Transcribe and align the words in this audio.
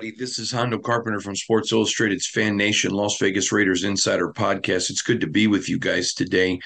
everybody. 0.00 0.18
This 0.18 0.38
is 0.38 0.50
Hondo 0.50 0.78
Carpenter 0.78 1.20
from 1.20 1.36
Sports 1.36 1.72
Illustrated's 1.72 2.26
Fan 2.26 2.56
Nation 2.56 2.90
Las 2.92 3.18
Vegas 3.20 3.52
Raiders 3.52 3.84
Insider 3.84 4.32
Podcast. 4.32 4.88
It's 4.88 5.02
good 5.02 5.20
to 5.20 5.26
be 5.26 5.46
with 5.46 5.68
you 5.68 5.78
guys 5.78 6.14
today. 6.14 6.58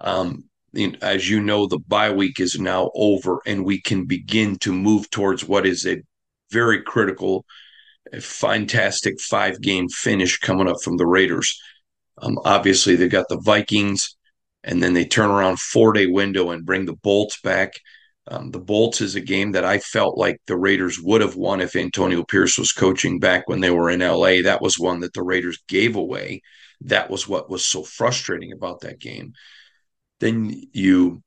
Um, 0.00 0.44
as 1.02 1.28
you 1.28 1.42
know, 1.42 1.66
the 1.66 1.80
bye 1.80 2.10
week 2.10 2.40
is 2.40 2.58
now 2.58 2.90
over, 2.94 3.42
and 3.44 3.66
we 3.66 3.78
can 3.78 4.06
begin 4.06 4.56
to 4.60 4.72
move 4.72 5.10
towards 5.10 5.46
what 5.46 5.66
is 5.66 5.86
a 5.86 6.00
very 6.50 6.80
critical, 6.80 7.44
fantastic 8.22 9.20
five 9.20 9.60
game 9.60 9.90
finish 9.90 10.38
coming 10.38 10.66
up 10.66 10.80
from 10.82 10.96
the 10.96 11.06
Raiders. 11.06 11.60
Um, 12.22 12.38
obviously, 12.46 12.96
they 12.96 13.08
got 13.08 13.28
the 13.28 13.40
Vikings, 13.40 14.16
and 14.64 14.82
then 14.82 14.94
they 14.94 15.04
turn 15.04 15.30
around 15.30 15.60
four 15.60 15.92
day 15.92 16.06
window 16.06 16.48
and 16.48 16.64
bring 16.64 16.86
the 16.86 16.96
Bolts 16.96 17.38
back 17.42 17.74
um, 18.28 18.50
the 18.50 18.60
Bolts 18.60 19.00
is 19.00 19.16
a 19.16 19.20
game 19.20 19.52
that 19.52 19.64
I 19.64 19.78
felt 19.78 20.16
like 20.16 20.40
the 20.46 20.56
Raiders 20.56 21.00
would 21.00 21.20
have 21.20 21.34
won 21.34 21.60
if 21.60 21.74
Antonio 21.74 22.22
Pierce 22.22 22.56
was 22.56 22.72
coaching 22.72 23.18
back 23.18 23.48
when 23.48 23.60
they 23.60 23.70
were 23.70 23.90
in 23.90 24.00
LA. 24.00 24.42
That 24.42 24.62
was 24.62 24.78
one 24.78 25.00
that 25.00 25.12
the 25.12 25.22
Raiders 25.22 25.58
gave 25.66 25.96
away. 25.96 26.42
That 26.82 27.10
was 27.10 27.26
what 27.26 27.50
was 27.50 27.66
so 27.66 27.82
frustrating 27.82 28.52
about 28.52 28.80
that 28.80 29.00
game. 29.00 29.32
Then 30.20 30.62
you 30.72 31.22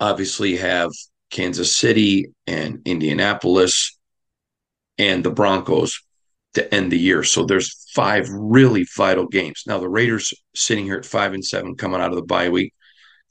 obviously 0.00 0.56
have 0.56 0.90
Kansas 1.30 1.76
City 1.76 2.32
and 2.46 2.80
Indianapolis 2.84 3.96
and 4.98 5.24
the 5.24 5.30
Broncos 5.30 6.02
to 6.54 6.74
end 6.74 6.90
the 6.90 6.98
year. 6.98 7.22
So 7.22 7.44
there's 7.44 7.86
five 7.94 8.28
really 8.30 8.84
vital 8.96 9.28
games. 9.28 9.62
Now 9.64 9.78
the 9.78 9.88
Raiders 9.88 10.34
sitting 10.56 10.86
here 10.86 10.96
at 10.96 11.06
five 11.06 11.34
and 11.34 11.44
seven 11.44 11.76
coming 11.76 12.00
out 12.00 12.10
of 12.10 12.16
the 12.16 12.22
bye 12.22 12.48
week 12.48 12.74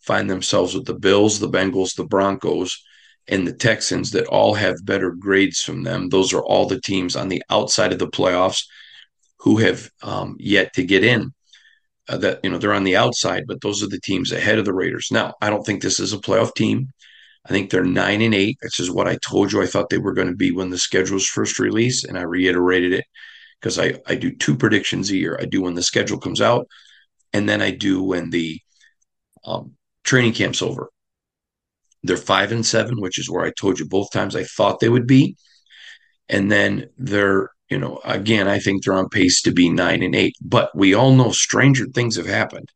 find 0.01 0.29
themselves 0.29 0.73
with 0.73 0.85
the 0.85 0.93
Bills, 0.93 1.39
the 1.39 1.49
Bengals, 1.49 1.95
the 1.95 2.05
Broncos, 2.05 2.83
and 3.27 3.47
the 3.47 3.53
Texans 3.53 4.11
that 4.11 4.27
all 4.27 4.53
have 4.55 4.85
better 4.85 5.11
grades 5.11 5.61
from 5.61 5.83
them. 5.83 6.09
Those 6.09 6.33
are 6.33 6.41
all 6.41 6.65
the 6.65 6.81
teams 6.81 7.15
on 7.15 7.29
the 7.29 7.43
outside 7.49 7.93
of 7.93 7.99
the 7.99 8.07
playoffs 8.07 8.63
who 9.39 9.57
have 9.57 9.89
um, 10.01 10.35
yet 10.39 10.73
to 10.73 10.83
get 10.83 11.03
in. 11.03 11.33
Uh, 12.07 12.17
that 12.17 12.39
you 12.43 12.49
know 12.49 12.57
they're 12.57 12.73
on 12.73 12.85
the 12.85 12.95
outside, 12.95 13.43
but 13.47 13.61
those 13.61 13.83
are 13.83 13.87
the 13.87 13.99
teams 13.99 14.31
ahead 14.31 14.57
of 14.57 14.65
the 14.65 14.73
Raiders. 14.73 15.09
Now, 15.11 15.35
I 15.41 15.51
don't 15.51 15.63
think 15.63 15.81
this 15.81 15.99
is 15.99 16.11
a 16.11 16.17
playoff 16.17 16.55
team. 16.55 16.89
I 17.45 17.49
think 17.49 17.69
they're 17.69 17.83
nine 17.83 18.21
and 18.21 18.33
eight. 18.33 18.57
This 18.63 18.79
is 18.79 18.89
what 18.89 19.07
I 19.07 19.17
told 19.17 19.51
you 19.51 19.61
I 19.61 19.67
thought 19.67 19.89
they 19.89 19.99
were 19.99 20.13
going 20.13 20.27
to 20.27 20.35
be 20.35 20.51
when 20.51 20.71
the 20.71 20.77
schedule 20.79 21.13
was 21.15 21.27
first 21.27 21.59
released, 21.59 22.05
and 22.05 22.17
I 22.17 22.23
reiterated 22.23 22.93
it 22.93 23.05
because 23.59 23.77
I 23.77 23.93
I 24.07 24.15
do 24.15 24.35
two 24.35 24.57
predictions 24.57 25.11
a 25.11 25.17
year. 25.17 25.37
I 25.39 25.45
do 25.45 25.61
when 25.61 25.75
the 25.75 25.83
schedule 25.83 26.17
comes 26.17 26.41
out, 26.41 26.67
and 27.31 27.47
then 27.47 27.61
I 27.61 27.69
do 27.71 28.01
when 28.01 28.31
the 28.31 28.59
um, 29.45 29.75
training 30.09 30.33
camp's 30.33 30.63
over. 30.63 30.89
They're 32.01 32.17
five 32.17 32.51
and 32.51 32.65
seven, 32.65 32.99
which 32.99 33.19
is 33.19 33.29
where 33.29 33.45
I 33.45 33.51
told 33.51 33.77
you 33.77 33.85
both 33.85 34.11
times 34.11 34.35
I 34.35 34.43
thought 34.43 34.79
they 34.79 34.89
would 34.89 35.05
be. 35.05 35.35
And 36.27 36.51
then 36.51 36.89
they're, 36.97 37.51
you 37.69 37.77
know, 37.77 38.01
again, 38.03 38.47
I 38.47 38.57
think 38.57 38.83
they're 38.83 38.93
on 38.93 39.09
pace 39.09 39.43
to 39.43 39.51
be 39.51 39.69
nine 39.69 40.01
and 40.01 40.15
eight. 40.15 40.35
But 40.41 40.75
we 40.75 40.95
all 40.95 41.13
know 41.13 41.31
stranger 41.31 41.85
things 41.85 42.15
have 42.15 42.25
happened. 42.25 42.71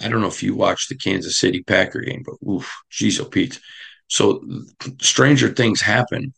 I 0.00 0.08
don't 0.08 0.20
know 0.20 0.26
if 0.28 0.42
you 0.42 0.56
watched 0.56 0.88
the 0.88 0.96
Kansas 0.96 1.38
City 1.38 1.62
Packer 1.62 2.00
game, 2.00 2.24
but 2.24 2.36
oof, 2.48 2.68
geez, 2.90 3.20
oh 3.20 3.24
Pete. 3.24 3.60
So 4.08 4.42
stranger 5.00 5.48
things 5.48 5.80
happen, 5.80 6.34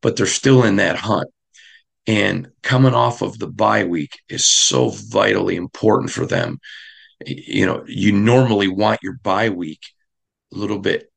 but 0.00 0.16
they're 0.16 0.26
still 0.26 0.64
in 0.64 0.76
that 0.76 0.96
hunt. 0.96 1.28
And 2.06 2.50
coming 2.62 2.94
off 2.94 3.20
of 3.20 3.38
the 3.38 3.48
bye 3.48 3.84
week 3.84 4.18
is 4.30 4.46
so 4.46 4.88
vitally 4.88 5.56
important 5.56 6.10
for 6.10 6.24
them 6.24 6.58
you 7.26 7.66
know, 7.66 7.84
you 7.86 8.12
normally 8.12 8.68
want 8.68 9.02
your 9.02 9.18
bye 9.22 9.50
week 9.50 9.82
a 10.52 10.56
little 10.56 10.78
bit 10.78 11.10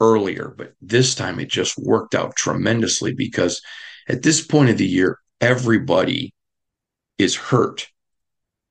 earlier, 0.00 0.54
but 0.56 0.72
this 0.80 1.14
time 1.14 1.38
it 1.38 1.48
just 1.48 1.78
worked 1.78 2.14
out 2.14 2.36
tremendously 2.36 3.14
because 3.14 3.60
at 4.08 4.22
this 4.22 4.44
point 4.44 4.70
of 4.70 4.78
the 4.78 4.86
year, 4.86 5.18
everybody 5.40 6.34
is 7.18 7.36
hurt. 7.36 7.88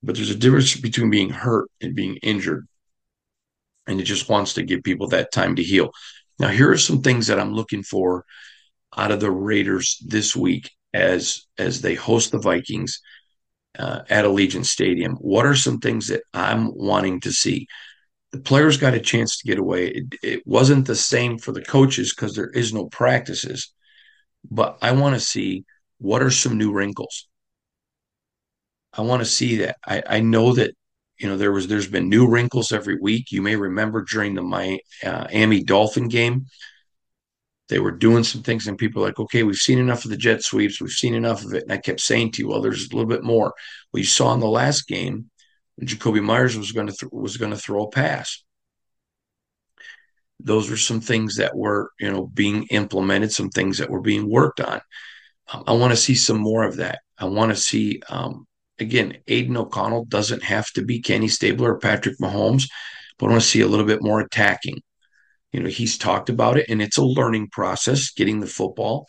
But 0.03 0.16
there's 0.16 0.31
a 0.31 0.36
difference 0.36 0.75
between 0.75 1.09
being 1.09 1.30
hurt 1.30 1.69
and 1.80 1.96
being 1.96 2.18
injured. 2.18 2.68
And 3.88 4.00
it 4.00 4.03
just 4.03 4.30
wants 4.30 4.56
to 4.56 4.63
give 4.63 4.84
people 4.84 5.08
that 5.09 5.31
time 5.31 5.56
to 5.56 5.63
heal. 5.63 5.92
Now, 6.40 6.50
here 6.50 6.72
are 6.72 6.78
some 6.78 7.02
things 7.02 7.28
that 7.28 7.40
I'm 7.40 7.53
looking 7.53 7.84
for 7.84 8.25
out 8.98 9.12
of 9.12 9.19
the 9.19 9.31
Raiders 9.31 10.03
this 10.06 10.36
week 10.36 10.72
as 10.94 11.46
as 11.58 11.81
they 11.81 11.96
host 11.96 12.31
the 12.31 12.40
Vikings 12.40 13.00
uh, 13.78 14.02
at 14.09 14.26
Allegiant 14.26 14.66
Stadium. 14.66 15.16
What 15.16 15.46
are 15.46 15.56
some 15.56 15.80
things 15.80 16.08
that 16.08 16.24
I'm 16.34 16.74
wanting 16.76 17.20
to 17.22 17.32
see? 17.32 17.68
The 18.32 18.40
players 18.40 18.78
got 18.78 18.94
a 18.94 19.00
chance 19.00 19.38
to 19.38 19.48
get 19.48 19.59
away. 19.59 19.88
It, 19.88 20.06
it 20.24 20.48
wasn't 20.48 20.88
the 20.88 20.96
same 20.96 21.38
for 21.38 21.52
the 21.52 21.62
coaches 21.62 22.14
because 22.14 22.34
there 22.34 22.50
is 22.50 22.74
no 22.74 22.86
practices, 22.88 23.74
but 24.50 24.78
I 24.81 24.94
want 24.94 25.16
to 25.16 25.20
see 25.20 25.66
what 25.98 26.22
are 26.22 26.31
some 26.31 26.58
new 26.58 26.72
wrinkles. 26.72 27.28
I 28.94 29.02
want 29.02 29.22
to 29.22 29.26
see 29.26 29.58
that. 29.58 29.78
I, 29.86 30.04
I 30.08 30.20
know 30.20 30.54
that 30.54 30.76
you 31.18 31.28
know 31.28 31.38
there 31.38 31.52
was 31.52 31.68
there's 31.68 31.88
been 31.88 32.10
new 32.10 32.28
wrinkles 32.28 32.72
every 32.72 32.98
week. 33.00 33.31
You 33.31 33.42
may 33.42 33.56
remember 33.56 34.04
during 34.04 34.34
the 34.34 34.42
Miami 34.42 35.64
Dolphin 35.64 36.08
game, 36.08 36.48
they 37.72 37.80
were 37.80 37.92
doing 37.92 38.26
some 38.26 38.44
things, 38.44 38.68
and 38.68 38.78
people 38.78 39.02
were 39.02 39.08
like, 39.08 39.18
okay, 39.18 39.44
we've 39.44 39.56
seen 39.56 39.80
enough 39.80 40.04
of 40.04 40.12
the 40.12 40.18
jet 40.18 40.44
sweeps. 40.44 40.82
We've 40.82 40.92
seen 40.92 41.16
enough 41.16 41.46
of 41.46 41.54
it. 41.54 41.64
And 41.64 41.72
I 41.72 41.78
kept 41.78 42.02
saying 42.02 42.34
to 42.34 42.42
you, 42.42 42.50
well, 42.50 42.62
there's 42.62 42.92
a 42.92 42.94
little 42.94 43.09
bit 43.09 43.24
more. 43.24 43.54
We 43.94 44.04
saw 44.04 44.34
in 44.34 44.42
the 44.42 44.48
last 44.48 44.90
game 44.90 45.30
when 45.78 45.88
Jakobi 45.88 46.22
Meyers 46.22 46.58
was 46.58 46.74
going 46.74 46.88
to 46.88 46.94
th- 46.94 47.14
was 47.14 47.38
going 47.38 47.52
to 47.52 47.58
throw 47.58 47.84
a 47.84 47.90
pass. 47.90 48.44
Those 50.42 50.70
were 50.70 50.76
some 50.76 51.00
things 51.00 51.38
that 51.38 51.56
were, 51.56 51.92
you 51.98 52.12
know, 52.12 52.28
being 52.28 52.68
implemented, 52.72 53.31
some 53.31 53.50
things 53.50 53.78
that 53.78 53.90
were 53.90 54.02
being 54.02 54.30
worked 54.30 54.60
on. 54.60 54.81
Um, 55.54 55.64
I 55.66 55.72
want 55.72 55.92
to 55.92 55.98
see 55.98 56.16
some 56.16 56.40
more 56.40 56.66
of 56.66 56.76
that. 56.76 57.00
I 57.18 57.26
want 57.26 57.52
to 57.52 57.56
see, 57.56 58.02
um, 58.10 58.48
again, 58.80 59.20
Aidan 59.30 59.56
O'Connell 59.56 60.06
doesn't 60.06 60.44
have 60.44 60.70
to 60.74 60.84
be 60.84 61.00
Kenny 61.00 61.30
Stabler 61.30 61.76
or 61.76 61.80
Patrick 61.80 62.18
Mahomes, 62.20 62.70
but 63.18 63.28
I 63.28 63.30
want 63.30 63.42
to 63.42 63.48
see 63.48 63.62
a 63.62 63.68
little 63.68 63.86
bit 63.86 64.04
more 64.04 64.20
attacking 64.20 64.81
you 65.51 65.62
know 65.62 65.69
he's 65.69 65.97
talked 65.97 66.29
about 66.29 66.57
it 66.57 66.67
and 66.69 66.81
it's 66.81 66.97
a 66.97 67.03
learning 67.03 67.50
process 67.50 68.12
getting 68.12 68.39
the 68.39 68.47
football. 68.47 69.07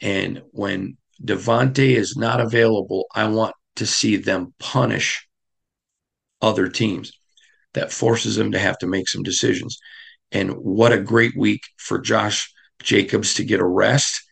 And 0.00 0.42
when 0.52 0.96
Davante 1.22 1.96
is 1.96 2.16
not 2.16 2.40
available 2.40 3.06
I 3.14 3.28
want 3.28 3.54
to 3.76 3.86
see 3.86 4.16
them 4.16 4.54
punish 4.58 5.26
other 6.40 6.68
teams. 6.68 7.12
That 7.74 7.92
forces 7.92 8.36
them 8.36 8.52
to 8.52 8.58
have 8.58 8.78
to 8.78 8.86
make 8.86 9.08
some 9.08 9.22
decisions. 9.22 9.78
And 10.32 10.52
what 10.52 10.92
a 10.92 11.00
great 11.00 11.36
week 11.36 11.62
for 11.76 11.98
Josh 11.98 12.52
Jacobs 12.82 13.34
to 13.34 13.44
get 13.44 13.60
a 13.60 13.66
rest. 13.66 14.22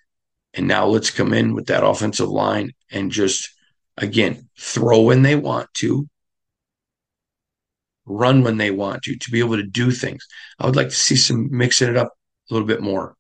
And 0.55 0.67
now 0.67 0.87
let's 0.87 1.11
come 1.11 1.33
in 1.33 1.55
with 1.55 1.67
that 1.67 1.85
offensive 1.85 2.29
line 2.29 2.73
and 2.91 3.11
just 3.11 3.49
again 3.97 4.49
throw 4.59 5.03
when 5.03 5.23
they 5.23 5.37
want 5.37 5.69
to 5.75 6.09
run 8.07 8.43
when 8.43 8.57
they 8.57 8.71
want 8.71 9.03
to, 9.03 9.17
to 9.17 9.31
be 9.31 9.41
able 9.41 9.57
to 9.57 9.67
do 9.67 9.91
things. 9.91 10.27
I 10.59 10.67
would 10.67 10.77
like 10.77 10.89
to 10.89 10.95
see 10.95 11.17
some 11.17 11.49
mixing 11.51 11.89
it 11.89 11.97
up 11.97 12.13
a 12.51 12.55
little 12.55 12.67
bit 12.67 12.81
more 12.81 13.17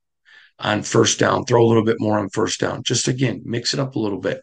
on 0.58 0.82
first 0.82 1.18
down, 1.18 1.44
throw 1.44 1.64
a 1.64 1.66
little 1.66 1.84
bit 1.84 2.00
more 2.00 2.18
on 2.18 2.28
first 2.30 2.60
down. 2.60 2.82
Just 2.82 3.08
again, 3.08 3.42
mix 3.44 3.74
it 3.74 3.80
up 3.80 3.96
a 3.96 3.98
little 3.98 4.20
bit. 4.20 4.40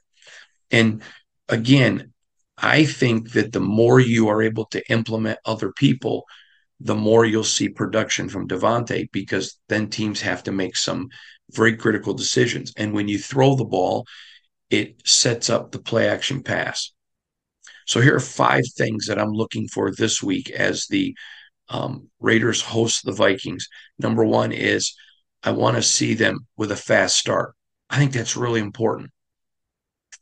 And 0.69 1.01
again, 1.49 2.13
I 2.57 2.85
think 2.85 3.31
that 3.31 3.51
the 3.51 3.59
more 3.59 3.99
you 3.99 4.27
are 4.27 4.41
able 4.41 4.65
to 4.65 4.91
implement 4.91 5.39
other 5.45 5.71
people, 5.71 6.25
the 6.79 6.95
more 6.95 7.25
you'll 7.25 7.43
see 7.43 7.69
production 7.69 8.29
from 8.29 8.47
Davante 8.47 9.09
because 9.11 9.57
then 9.69 9.89
teams 9.89 10.21
have 10.21 10.43
to 10.43 10.51
make 10.51 10.75
some 10.75 11.09
very 11.51 11.75
critical 11.77 12.13
decisions. 12.13 12.73
And 12.77 12.93
when 12.93 13.07
you 13.07 13.17
throw 13.17 13.55
the 13.55 13.65
ball, 13.65 14.05
it 14.69 15.07
sets 15.07 15.49
up 15.49 15.71
the 15.71 15.79
play 15.79 16.07
action 16.07 16.43
pass. 16.43 16.91
So 17.85 18.01
here 18.01 18.15
are 18.15 18.19
five 18.19 18.63
things 18.77 19.07
that 19.07 19.19
I'm 19.19 19.31
looking 19.31 19.67
for 19.67 19.91
this 19.91 20.21
week 20.21 20.49
as 20.49 20.87
the 20.87 21.15
um, 21.69 22.09
Raiders 22.19 22.61
host 22.61 23.05
the 23.05 23.11
Vikings. 23.11 23.67
Number 23.99 24.25
one 24.25 24.51
is 24.51 24.95
I 25.43 25.51
want 25.51 25.75
to 25.77 25.83
see 25.83 26.13
them 26.13 26.47
with 26.57 26.71
a 26.71 26.75
fast 26.75 27.17
start. 27.17 27.55
I 27.89 27.97
think 27.97 28.13
that's 28.13 28.37
really 28.37 28.59
important. 28.59 29.11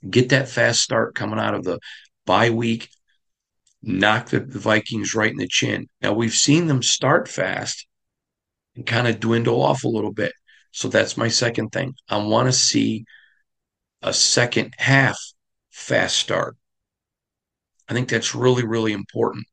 Get 0.09 0.29
that 0.29 0.49
fast 0.49 0.81
start 0.81 1.15
coming 1.15 1.39
out 1.39 1.53
of 1.53 1.63
the 1.63 1.79
bye 2.25 2.49
week, 2.49 2.89
knock 3.81 4.29
the, 4.29 4.39
the 4.39 4.59
Vikings 4.59 5.13
right 5.13 5.31
in 5.31 5.37
the 5.37 5.47
chin. 5.47 5.87
Now, 6.01 6.13
we've 6.13 6.33
seen 6.33 6.67
them 6.67 6.81
start 6.81 7.27
fast 7.27 7.87
and 8.75 8.85
kind 8.85 9.07
of 9.07 9.19
dwindle 9.19 9.61
off 9.61 9.83
a 9.83 9.89
little 9.89 10.13
bit. 10.13 10.33
So 10.71 10.87
that's 10.87 11.17
my 11.17 11.27
second 11.27 11.69
thing. 11.69 11.93
I 12.09 12.17
want 12.17 12.47
to 12.47 12.53
see 12.53 13.05
a 14.01 14.13
second 14.13 14.73
half 14.77 15.19
fast 15.69 16.17
start. 16.17 16.55
I 17.89 17.93
think 17.93 18.09
that's 18.09 18.35
really, 18.35 18.65
really 18.65 18.93
important. 18.93 19.45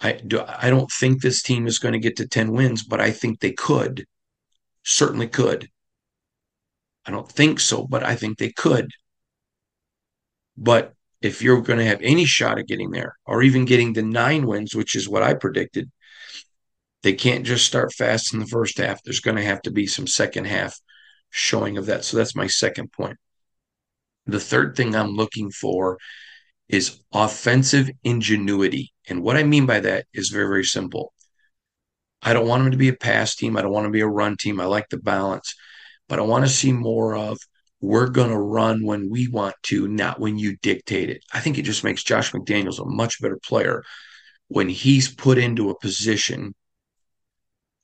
I 0.00 0.12
do. 0.12 0.42
I 0.46 0.70
don't 0.70 0.90
think 0.90 1.22
this 1.22 1.42
team 1.42 1.66
is 1.66 1.78
going 1.78 1.92
to 1.92 1.98
get 1.98 2.16
to 2.16 2.28
ten 2.28 2.52
wins, 2.52 2.84
but 2.84 3.00
I 3.00 3.10
think 3.10 3.40
they 3.40 3.52
could. 3.52 4.04
Certainly 4.82 5.28
could. 5.28 5.68
I 7.06 7.10
don't 7.10 7.30
think 7.30 7.60
so, 7.60 7.86
but 7.86 8.02
I 8.02 8.16
think 8.16 8.38
they 8.38 8.50
could. 8.50 8.90
But 10.56 10.94
if 11.22 11.42
you're 11.42 11.60
going 11.62 11.78
to 11.78 11.84
have 11.84 12.00
any 12.02 12.24
shot 12.26 12.58
at 12.58 12.66
getting 12.66 12.90
there, 12.90 13.16
or 13.26 13.42
even 13.42 13.64
getting 13.64 13.92
the 13.92 14.02
nine 14.02 14.46
wins, 14.46 14.74
which 14.74 14.94
is 14.94 15.08
what 15.08 15.22
I 15.22 15.34
predicted, 15.34 15.90
they 17.02 17.14
can't 17.14 17.46
just 17.46 17.66
start 17.66 17.92
fast 17.92 18.32
in 18.34 18.40
the 18.40 18.46
first 18.46 18.78
half. 18.78 19.02
There's 19.02 19.20
going 19.20 19.36
to 19.36 19.42
have 19.42 19.62
to 19.62 19.70
be 19.70 19.86
some 19.86 20.06
second 20.06 20.46
half 20.46 20.78
showing 21.30 21.76
of 21.78 21.86
that. 21.86 22.04
So 22.04 22.16
that's 22.16 22.36
my 22.36 22.46
second 22.46 22.92
point. 22.92 23.16
The 24.26 24.40
third 24.40 24.76
thing 24.76 24.94
I'm 24.94 25.10
looking 25.10 25.50
for 25.50 25.98
is 26.68 27.00
offensive 27.12 27.90
ingenuity. 28.04 28.92
And 29.08 29.22
what 29.22 29.36
I 29.36 29.42
mean 29.42 29.66
by 29.66 29.80
that 29.80 30.06
is 30.14 30.30
very, 30.30 30.46
very 30.46 30.64
simple. 30.64 31.12
I 32.22 32.32
don't 32.32 32.48
want 32.48 32.62
them 32.62 32.72
to 32.72 32.78
be 32.78 32.88
a 32.88 32.94
pass 32.94 33.34
team. 33.34 33.56
I 33.56 33.62
don't 33.62 33.72
want 33.72 33.84
to 33.84 33.90
be 33.90 34.00
a 34.00 34.06
run 34.06 34.36
team. 34.36 34.60
I 34.60 34.64
like 34.64 34.88
the 34.88 34.96
balance, 34.96 35.54
but 36.08 36.18
I 36.18 36.22
want 36.22 36.44
to 36.44 36.50
see 36.50 36.72
more 36.72 37.14
of 37.14 37.38
we're 37.80 38.08
going 38.08 38.30
to 38.30 38.38
run 38.38 38.84
when 38.84 39.10
we 39.10 39.28
want 39.28 39.54
to, 39.64 39.86
not 39.86 40.18
when 40.18 40.38
you 40.38 40.56
dictate 40.62 41.10
it. 41.10 41.22
I 41.34 41.40
think 41.40 41.58
it 41.58 41.62
just 41.62 41.84
makes 41.84 42.02
Josh 42.02 42.32
McDaniels 42.32 42.80
a 42.80 42.86
much 42.86 43.20
better 43.20 43.38
player 43.44 43.84
when 44.48 44.70
he's 44.70 45.12
put 45.14 45.36
into 45.36 45.68
a 45.68 45.78
position 45.78 46.54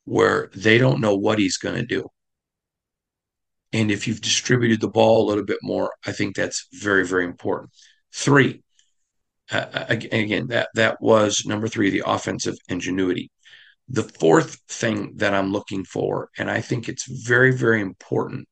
where 0.04 0.50
they 0.54 0.78
don't 0.78 1.00
know 1.00 1.16
what 1.16 1.38
he's 1.38 1.58
going 1.58 1.74
to 1.74 1.84
do. 1.84 2.08
And 3.72 3.90
if 3.90 4.08
you've 4.08 4.22
distributed 4.22 4.80
the 4.80 4.88
ball 4.88 5.24
a 5.24 5.28
little 5.28 5.44
bit 5.44 5.58
more, 5.62 5.92
I 6.06 6.12
think 6.12 6.34
that's 6.34 6.66
very, 6.72 7.06
very 7.06 7.24
important. 7.24 7.70
Three, 8.12 8.62
uh, 9.50 9.86
again, 9.88 10.48
that 10.48 10.68
that 10.74 11.00
was 11.00 11.44
number 11.46 11.68
three, 11.68 11.90
the 11.90 12.04
offensive 12.06 12.56
ingenuity. 12.68 13.30
The 13.88 14.04
fourth 14.04 14.60
thing 14.68 15.14
that 15.16 15.34
I'm 15.34 15.52
looking 15.52 15.84
for, 15.84 16.30
and 16.38 16.50
I 16.50 16.60
think 16.60 16.88
it's 16.88 17.06
very, 17.26 17.52
very 17.52 17.80
important, 17.80 18.48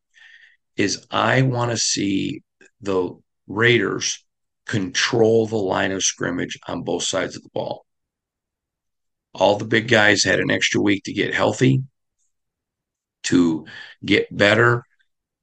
is 0.76 1.06
I 1.10 1.42
want 1.42 1.70
to 1.70 1.76
see 1.76 2.42
the 2.80 3.16
Raiders 3.46 4.24
control 4.66 5.46
the 5.46 5.56
line 5.56 5.92
of 5.92 6.02
scrimmage 6.02 6.58
on 6.66 6.82
both 6.82 7.02
sides 7.04 7.36
of 7.36 7.42
the 7.42 7.50
ball. 7.54 7.86
All 9.34 9.56
the 9.56 9.64
big 9.64 9.88
guys 9.88 10.24
had 10.24 10.40
an 10.40 10.50
extra 10.50 10.80
week 10.80 11.04
to 11.04 11.12
get 11.12 11.34
healthy, 11.34 11.82
to 13.24 13.66
get 14.04 14.34
better, 14.36 14.82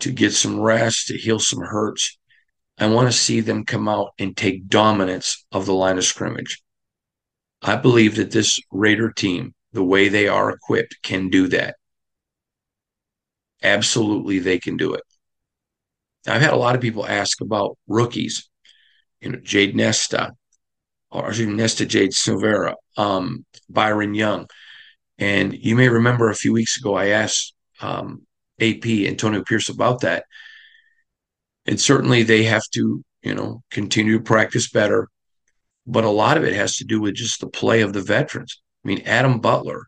to 0.01 0.11
get 0.11 0.33
some 0.33 0.59
rest, 0.59 1.07
to 1.07 1.17
heal 1.17 1.39
some 1.39 1.61
hurts. 1.61 2.17
I 2.77 2.87
want 2.87 3.07
to 3.07 3.17
see 3.17 3.39
them 3.39 3.65
come 3.65 3.87
out 3.87 4.11
and 4.19 4.35
take 4.35 4.67
dominance 4.67 5.45
of 5.51 5.65
the 5.65 5.73
line 5.73 5.97
of 5.97 6.03
scrimmage. 6.03 6.61
I 7.61 7.77
believe 7.77 8.15
that 8.15 8.31
this 8.31 8.59
Raider 8.71 9.11
team, 9.11 9.53
the 9.71 9.83
way 9.83 10.09
they 10.09 10.27
are 10.27 10.49
equipped, 10.49 11.01
can 11.01 11.29
do 11.29 11.47
that. 11.49 11.75
Absolutely, 13.63 14.39
they 14.39 14.59
can 14.59 14.77
do 14.77 14.93
it. 14.93 15.03
I've 16.27 16.41
had 16.41 16.53
a 16.53 16.57
lot 16.57 16.75
of 16.75 16.81
people 16.81 17.05
ask 17.05 17.41
about 17.41 17.77
rookies, 17.87 18.49
you 19.21 19.31
know, 19.31 19.39
Jade 19.41 19.75
Nesta, 19.75 20.33
or 21.11 21.31
Nesta 21.31 21.85
Jade 21.85 22.11
Silvera, 22.11 22.73
um, 22.97 23.45
Byron 23.69 24.13
Young. 24.13 24.47
And 25.17 25.53
you 25.53 25.75
may 25.75 25.87
remember 25.87 26.29
a 26.29 26.35
few 26.35 26.51
weeks 26.51 26.77
ago, 26.77 26.95
I 26.95 27.07
asked 27.07 27.53
um, 27.81 28.25
AP 28.59 28.85
Antonio 28.85 29.43
Pierce 29.43 29.69
about 29.69 30.01
that. 30.01 30.25
And 31.65 31.79
certainly 31.79 32.23
they 32.23 32.43
have 32.43 32.63
to, 32.73 33.03
you 33.23 33.33
know, 33.33 33.63
continue 33.71 34.17
to 34.17 34.23
practice 34.23 34.69
better. 34.69 35.09
But 35.87 36.03
a 36.03 36.09
lot 36.09 36.37
of 36.37 36.43
it 36.43 36.53
has 36.53 36.77
to 36.77 36.83
do 36.83 37.01
with 37.01 37.15
just 37.15 37.39
the 37.39 37.47
play 37.47 37.81
of 37.81 37.93
the 37.93 38.01
veterans. 38.01 38.61
I 38.83 38.87
mean, 38.87 39.01
Adam 39.05 39.39
Butler, 39.39 39.87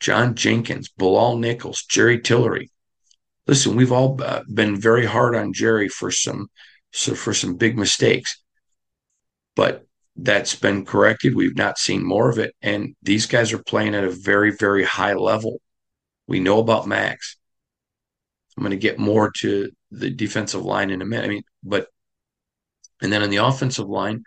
John 0.00 0.34
Jenkins, 0.34 0.88
Bilal 0.88 1.38
Nichols, 1.38 1.84
Jerry 1.84 2.20
Tillery. 2.20 2.70
Listen, 3.46 3.76
we've 3.76 3.92
all 3.92 4.20
uh, 4.22 4.42
been 4.52 4.80
very 4.80 5.04
hard 5.04 5.34
on 5.34 5.52
Jerry 5.52 5.88
for 5.88 6.10
some 6.10 6.48
so 6.92 7.14
for 7.14 7.34
some 7.34 7.56
big 7.56 7.76
mistakes, 7.76 8.40
but 9.56 9.84
that's 10.16 10.54
been 10.54 10.84
corrected. 10.84 11.34
We've 11.34 11.56
not 11.56 11.76
seen 11.76 12.06
more 12.06 12.30
of 12.30 12.38
it, 12.38 12.54
and 12.62 12.94
these 13.02 13.26
guys 13.26 13.52
are 13.52 13.62
playing 13.62 13.94
at 13.94 14.04
a 14.04 14.10
very 14.10 14.50
very 14.50 14.84
high 14.84 15.14
level. 15.14 15.60
We 16.26 16.40
know 16.40 16.60
about 16.60 16.86
Maxx. 16.86 17.36
I'm 18.56 18.62
going 18.62 18.70
to 18.70 18.76
get 18.76 18.98
more 18.98 19.30
to 19.40 19.70
the 19.90 20.10
defensive 20.10 20.64
line 20.64 20.90
in 20.90 21.02
a 21.02 21.06
minute. 21.06 21.24
I 21.24 21.28
mean, 21.28 21.42
but 21.62 21.88
and 23.02 23.12
then 23.12 23.22
on 23.22 23.30
the 23.30 23.44
offensive 23.44 23.88
line, 23.88 24.24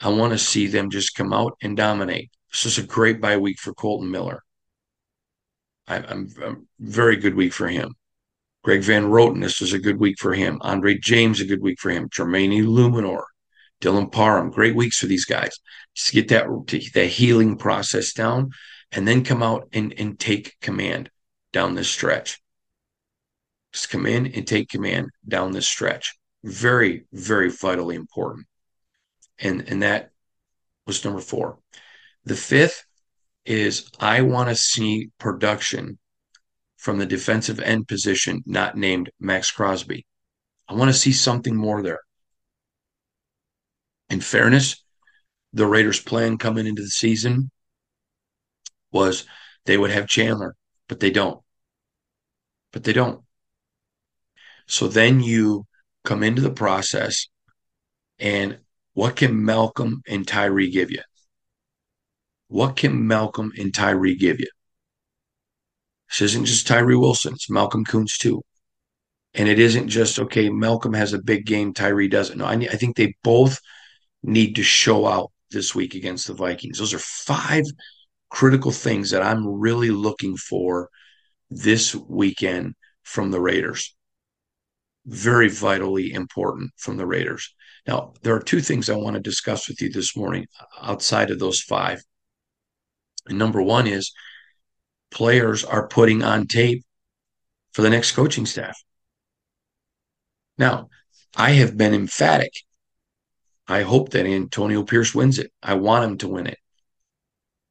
I 0.00 0.08
want 0.08 0.32
to 0.32 0.38
see 0.38 0.66
them 0.66 0.90
just 0.90 1.14
come 1.14 1.32
out 1.32 1.56
and 1.62 1.76
dominate. 1.76 2.30
This 2.52 2.66
is 2.66 2.78
a 2.78 2.86
great 2.86 3.20
bye 3.20 3.36
week 3.36 3.58
for 3.58 3.74
Colton 3.74 4.10
Miller. 4.10 4.42
I, 5.86 5.96
I'm, 5.96 6.28
I'm 6.42 6.68
very 6.78 7.16
good 7.16 7.34
week 7.34 7.52
for 7.52 7.68
him. 7.68 7.94
Greg 8.62 8.82
Van 8.82 9.06
Roten, 9.06 9.40
this 9.40 9.60
was 9.60 9.72
a 9.72 9.78
good 9.78 9.98
week 9.98 10.18
for 10.18 10.34
him. 10.34 10.58
Andre 10.60 10.98
James, 10.98 11.40
a 11.40 11.46
good 11.46 11.62
week 11.62 11.80
for 11.80 11.90
him. 11.90 12.08
Jermaine 12.10 12.62
Eluemunor, 12.62 13.22
Dylan 13.80 14.12
Parham, 14.12 14.50
great 14.50 14.76
weeks 14.76 14.98
for 14.98 15.06
these 15.06 15.24
guys. 15.24 15.58
Just 15.94 16.12
get 16.12 16.28
that 16.28 16.46
that 16.94 17.06
healing 17.06 17.56
process 17.56 18.12
down, 18.12 18.50
and 18.92 19.08
then 19.08 19.24
come 19.24 19.42
out 19.42 19.68
and 19.72 19.94
and 19.98 20.18
take 20.18 20.56
command 20.60 21.10
down 21.52 21.74
this 21.74 21.88
stretch. 21.88 22.40
Just 23.72 23.90
come 23.90 24.06
in 24.06 24.26
and 24.26 24.46
take 24.46 24.68
command 24.68 25.08
down 25.26 25.52
this 25.52 25.68
stretch. 25.68 26.14
Very, 26.42 27.04
very 27.12 27.50
vitally 27.50 27.96
important. 27.96 28.46
And 29.38 29.68
and 29.68 29.82
that 29.82 30.10
was 30.86 31.04
number 31.04 31.20
four. 31.20 31.58
The 32.24 32.36
fifth 32.36 32.84
is 33.44 33.88
I 33.98 34.22
want 34.22 34.48
to 34.48 34.56
see 34.56 35.10
production 35.18 35.98
from 36.76 36.98
the 36.98 37.06
defensive 37.06 37.60
end 37.60 37.88
position 37.88 38.42
not 38.46 38.76
named 38.76 39.10
Maxx 39.20 39.50
Crosby. 39.50 40.06
I 40.68 40.74
want 40.74 40.88
to 40.88 40.98
see 40.98 41.12
something 41.12 41.54
more 41.54 41.82
there. 41.82 42.00
In 44.08 44.20
fairness, 44.20 44.82
the 45.52 45.66
Raiders' 45.66 46.00
plan 46.00 46.38
coming 46.38 46.66
into 46.66 46.82
the 46.82 46.88
season 46.88 47.50
was 48.92 49.26
they 49.66 49.76
would 49.76 49.90
have 49.90 50.08
Chandler, 50.08 50.54
but 50.88 51.00
they 51.00 51.10
don't. 51.10 51.40
But 52.72 52.84
they 52.84 52.92
don't. 52.92 53.22
So 54.70 54.86
then 54.86 55.20
you 55.20 55.66
come 56.04 56.22
into 56.22 56.40
the 56.40 56.52
process, 56.52 57.26
and 58.20 58.58
what 58.94 59.16
can 59.16 59.44
Malcolm 59.44 60.00
and 60.06 60.26
Tyree 60.26 60.70
give 60.70 60.92
you? 60.92 61.02
What 62.46 62.76
can 62.76 63.06
Malcolm 63.08 63.52
and 63.58 63.74
Tyree 63.74 64.14
give 64.14 64.38
you? 64.38 64.46
This 66.08 66.22
isn't 66.22 66.44
just 66.44 66.68
Tyree 66.68 66.94
Wilson, 66.94 67.34
it's 67.34 67.50
Malcolm 67.50 67.84
Koonce 67.84 68.16
too. 68.16 68.42
And 69.34 69.48
it 69.48 69.58
isn't 69.58 69.88
just, 69.88 70.20
okay, 70.20 70.50
Malcolm 70.50 70.92
has 70.94 71.12
a 71.12 71.22
big 71.22 71.46
game, 71.46 71.74
Tyree 71.74 72.08
doesn't. 72.08 72.38
No, 72.38 72.44
I, 72.44 72.54
I 72.54 72.76
think 72.76 72.96
they 72.96 73.16
both 73.24 73.58
need 74.22 74.54
to 74.54 74.62
show 74.62 75.06
out 75.06 75.32
this 75.50 75.74
week 75.74 75.96
against 75.96 76.28
the 76.28 76.34
Vikings. 76.34 76.78
Those 76.78 76.94
are 76.94 77.00
five 77.00 77.64
critical 78.28 78.70
things 78.70 79.10
that 79.10 79.22
I'm 79.22 79.46
really 79.46 79.90
looking 79.90 80.36
for 80.36 80.90
this 81.50 81.92
weekend 81.94 82.74
from 83.02 83.32
the 83.32 83.40
Raiders. 83.40 83.96
Very 85.10 85.48
vitally 85.48 86.12
important 86.12 86.70
from 86.76 86.96
the 86.96 87.04
Raiders. 87.04 87.52
Now, 87.84 88.12
there 88.22 88.36
are 88.36 88.40
two 88.40 88.60
things 88.60 88.88
I 88.88 88.94
want 88.94 89.14
to 89.14 89.20
discuss 89.20 89.68
with 89.68 89.82
you 89.82 89.90
this 89.90 90.16
morning 90.16 90.46
outside 90.80 91.32
of 91.32 91.40
those 91.40 91.60
five. 91.60 92.00
And 93.26 93.36
number 93.36 93.60
one 93.60 93.88
is 93.88 94.12
players 95.10 95.64
are 95.64 95.88
putting 95.88 96.22
on 96.22 96.46
tape 96.46 96.84
for 97.72 97.82
the 97.82 97.90
next 97.90 98.12
coaching 98.12 98.46
staff. 98.46 98.80
Now, 100.58 100.90
I 101.36 101.50
have 101.50 101.76
been 101.76 101.92
emphatic. 101.92 102.52
I 103.66 103.82
hope 103.82 104.10
that 104.10 104.26
Antonio 104.26 104.84
Pierce 104.84 105.12
wins 105.12 105.40
it. 105.40 105.52
I 105.60 105.74
want 105.74 106.04
him 106.04 106.18
to 106.18 106.28
win 106.28 106.46
it. 106.46 106.58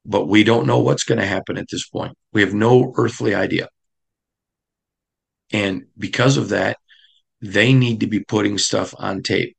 But 0.04 0.26
we 0.26 0.44
don't 0.44 0.66
know 0.66 0.80
what's 0.80 1.04
going 1.04 1.20
to 1.20 1.26
happen 1.26 1.56
at 1.56 1.68
this 1.70 1.88
point. 1.88 2.18
We 2.34 2.42
have 2.42 2.52
no 2.52 2.92
earthly 2.96 3.34
idea. 3.34 3.68
And 5.52 5.86
because 5.96 6.36
of 6.36 6.50
that, 6.50 6.76
they 7.40 7.72
need 7.72 8.00
to 8.00 8.06
be 8.06 8.20
putting 8.20 8.58
stuff 8.58 8.94
on 8.98 9.22
tape. 9.22 9.56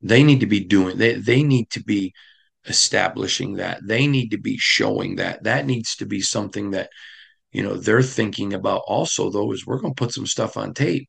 They 0.00 0.22
need 0.22 0.40
to 0.40 0.46
be 0.46 0.60
doing 0.60 0.96
they 0.98 1.14
they 1.14 1.42
need 1.42 1.70
to 1.70 1.82
be 1.82 2.14
establishing 2.66 3.54
that. 3.54 3.80
They 3.84 4.06
need 4.06 4.30
to 4.30 4.38
be 4.38 4.56
showing 4.58 5.16
that. 5.16 5.44
That 5.44 5.66
needs 5.66 5.96
to 5.96 6.06
be 6.06 6.20
something 6.20 6.72
that, 6.72 6.90
you 7.52 7.62
know, 7.62 7.74
they're 7.74 8.02
thinking 8.02 8.52
about 8.52 8.82
also, 8.86 9.30
though, 9.30 9.52
is 9.52 9.66
we're 9.66 9.80
going 9.80 9.94
to 9.94 9.98
put 9.98 10.12
some 10.12 10.26
stuff 10.26 10.56
on 10.56 10.74
tape. 10.74 11.08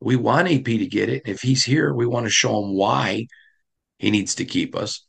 We 0.00 0.16
want 0.16 0.50
AP 0.50 0.64
to 0.64 0.86
get 0.86 1.08
it. 1.08 1.22
If 1.26 1.40
he's 1.40 1.64
here, 1.64 1.94
we 1.94 2.06
want 2.06 2.26
to 2.26 2.30
show 2.30 2.62
him 2.62 2.74
why 2.74 3.26
he 3.98 4.10
needs 4.10 4.34
to 4.36 4.44
keep 4.44 4.76
us. 4.76 5.06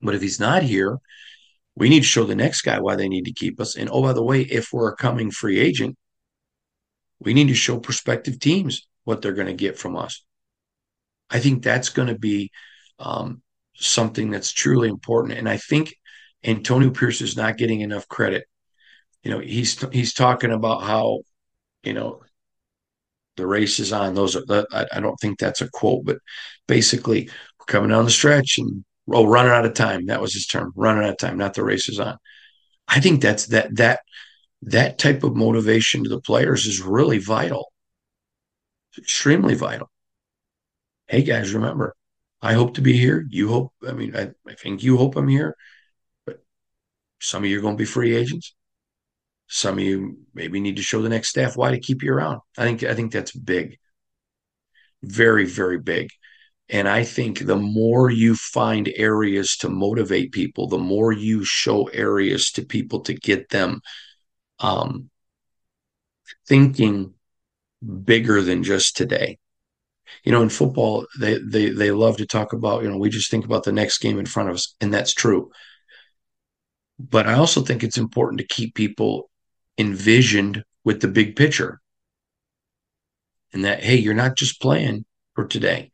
But 0.00 0.14
if 0.14 0.20
he's 0.20 0.40
not 0.40 0.62
here, 0.62 0.98
we 1.76 1.88
need 1.88 2.00
to 2.00 2.06
show 2.06 2.24
the 2.24 2.34
next 2.34 2.62
guy 2.62 2.80
why 2.80 2.96
they 2.96 3.08
need 3.08 3.24
to 3.24 3.32
keep 3.32 3.60
us. 3.60 3.76
And 3.76 3.88
oh, 3.90 4.02
by 4.02 4.12
the 4.12 4.22
way, 4.22 4.42
if 4.42 4.68
we're 4.72 4.90
a 4.90 4.96
coming 4.96 5.30
free 5.30 5.58
agent, 5.58 5.96
we 7.24 7.34
need 7.34 7.48
to 7.48 7.54
show 7.54 7.78
prospective 7.78 8.38
teams 8.38 8.86
what 9.04 9.22
they're 9.22 9.32
going 9.32 9.48
to 9.48 9.54
get 9.54 9.78
from 9.78 9.96
us. 9.96 10.24
I 11.30 11.38
think 11.40 11.62
that's 11.62 11.88
going 11.88 12.08
to 12.08 12.18
be 12.18 12.50
um, 12.98 13.42
something 13.74 14.30
that's 14.30 14.52
truly 14.52 14.88
important. 14.88 15.38
And 15.38 15.48
I 15.48 15.56
think 15.56 15.94
Antonio 16.44 16.90
Pierce 16.90 17.20
is 17.20 17.36
not 17.36 17.56
getting 17.56 17.80
enough 17.80 18.08
credit. 18.08 18.44
You 19.22 19.30
know, 19.30 19.38
he's 19.38 19.80
he's 19.92 20.14
talking 20.14 20.50
about 20.50 20.82
how, 20.82 21.20
you 21.84 21.94
know, 21.94 22.22
the 23.36 23.46
race 23.46 23.78
is 23.78 23.92
on. 23.92 24.14
Those 24.14 24.36
are 24.36 24.66
I, 24.72 25.00
don't 25.00 25.16
think 25.20 25.38
that's 25.38 25.60
a 25.60 25.70
quote, 25.70 26.04
but 26.04 26.18
basically 26.66 27.28
we're 27.58 27.66
coming 27.66 27.90
down 27.90 28.04
the 28.04 28.10
stretch 28.10 28.58
and 28.58 28.84
oh, 29.10 29.26
running 29.26 29.52
out 29.52 29.64
of 29.64 29.74
time. 29.74 30.06
That 30.06 30.20
was 30.20 30.34
his 30.34 30.46
term, 30.46 30.72
running 30.74 31.04
out 31.04 31.10
of 31.10 31.18
time, 31.18 31.38
not 31.38 31.54
the 31.54 31.64
race 31.64 31.88
is 31.88 32.00
on. 32.00 32.18
I 32.88 33.00
think 33.00 33.22
that's 33.22 33.46
that 33.46 33.74
that 33.76 34.00
that 34.62 34.98
type 34.98 35.24
of 35.24 35.36
motivation 35.36 36.04
to 36.04 36.10
the 36.10 36.20
players 36.20 36.66
is 36.66 36.80
really 36.80 37.18
vital. 37.18 37.72
It's 38.90 38.98
extremely 38.98 39.54
vital. 39.54 39.90
Hey 41.08 41.22
guys, 41.22 41.52
remember, 41.52 41.94
I 42.40 42.54
hope 42.54 42.74
to 42.74 42.80
be 42.80 42.92
here. 42.94 43.26
You 43.28 43.48
hope, 43.48 43.72
I 43.86 43.92
mean, 43.92 44.16
I, 44.16 44.30
I 44.48 44.54
think 44.54 44.82
you 44.82 44.96
hope 44.96 45.16
I'm 45.16 45.28
here, 45.28 45.56
but 46.26 46.42
some 47.20 47.42
of 47.42 47.50
you 47.50 47.58
are 47.58 47.62
going 47.62 47.74
to 47.74 47.82
be 47.82 47.84
free 47.84 48.14
agents. 48.14 48.54
Some 49.48 49.78
of 49.78 49.84
you 49.84 50.18
maybe 50.32 50.60
need 50.60 50.76
to 50.76 50.82
show 50.82 51.02
the 51.02 51.08
next 51.08 51.28
staff 51.28 51.56
why 51.56 51.72
to 51.72 51.80
keep 51.80 52.02
you 52.02 52.12
around. 52.12 52.40
I 52.56 52.64
think 52.64 52.84
I 52.84 52.94
think 52.94 53.12
that's 53.12 53.32
big. 53.32 53.78
Very, 55.02 55.44
very 55.44 55.78
big. 55.78 56.08
And 56.68 56.88
I 56.88 57.04
think 57.04 57.40
the 57.40 57.56
more 57.56 58.10
you 58.10 58.34
find 58.34 58.90
areas 58.96 59.56
to 59.58 59.68
motivate 59.68 60.32
people, 60.32 60.68
the 60.68 60.78
more 60.78 61.12
you 61.12 61.44
show 61.44 61.88
areas 61.88 62.50
to 62.52 62.64
people 62.64 63.00
to 63.00 63.14
get 63.14 63.50
them 63.50 63.80
um, 64.62 65.10
thinking 66.46 67.14
bigger 68.04 68.40
than 68.42 68.62
just 68.62 68.96
today. 68.96 69.38
You 70.24 70.32
know, 70.32 70.42
in 70.42 70.48
football, 70.48 71.06
they 71.18 71.38
they 71.38 71.70
they 71.70 71.90
love 71.90 72.16
to 72.18 72.26
talk 72.26 72.52
about, 72.52 72.82
you 72.82 72.90
know, 72.90 72.98
we 72.98 73.10
just 73.10 73.30
think 73.30 73.44
about 73.44 73.64
the 73.64 73.72
next 73.72 73.98
game 73.98 74.18
in 74.18 74.26
front 74.26 74.48
of 74.48 74.54
us, 74.54 74.74
and 74.80 74.92
that's 74.92 75.14
true. 75.14 75.50
But 76.98 77.26
I 77.26 77.34
also 77.34 77.62
think 77.62 77.82
it's 77.82 77.98
important 77.98 78.40
to 78.40 78.46
keep 78.46 78.74
people 78.74 79.30
envisioned 79.78 80.64
with 80.84 81.00
the 81.00 81.08
big 81.08 81.34
picture. 81.34 81.80
And 83.52 83.64
that, 83.64 83.82
hey, 83.82 83.96
you're 83.96 84.14
not 84.14 84.36
just 84.36 84.60
playing 84.60 85.04
for 85.34 85.46
today, 85.46 85.90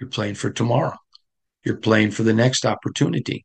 you're 0.00 0.10
playing 0.10 0.34
for 0.34 0.50
tomorrow. 0.50 0.96
You're 1.64 1.76
playing 1.76 2.12
for 2.12 2.22
the 2.22 2.32
next 2.32 2.64
opportunity, 2.64 3.44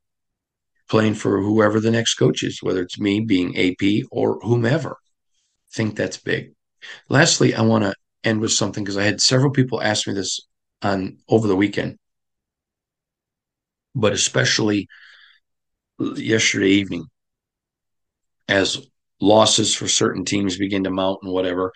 playing 0.90 1.16
for 1.16 1.42
whoever 1.42 1.80
the 1.80 1.92
next 1.92 2.16
coach 2.16 2.44
is, 2.44 2.62
whether 2.62 2.82
it's 2.82 3.00
me 3.00 3.20
being 3.20 3.58
AP 3.58 4.06
or 4.12 4.40
whomever. 4.42 4.92
I 4.92 5.72
think 5.74 5.96
that's 5.96 6.18
big. 6.18 6.54
Lastly, 7.10 7.56
I 7.56 7.62
want 7.62 7.84
to 7.84 7.94
end 8.24 8.42
with 8.42 8.52
something 8.52 8.84
because 8.84 8.98
I 8.98 9.04
had 9.04 9.22
several 9.22 9.52
people 9.52 9.82
ask 9.82 10.08
me 10.08 10.14
this 10.14 10.40
on 10.82 11.18
over 11.30 11.48
the 11.48 11.56
weekend, 11.56 11.98
but 13.96 14.14
especially 14.14 14.88
yesterday 16.00 16.70
evening 16.70 17.06
as 18.48 18.86
losses 19.22 19.74
for 19.74 19.88
certain 19.88 20.26
teams 20.26 20.58
begin 20.58 20.84
to 20.84 20.92
mount 20.92 21.20
and 21.24 21.32
whatever. 21.32 21.72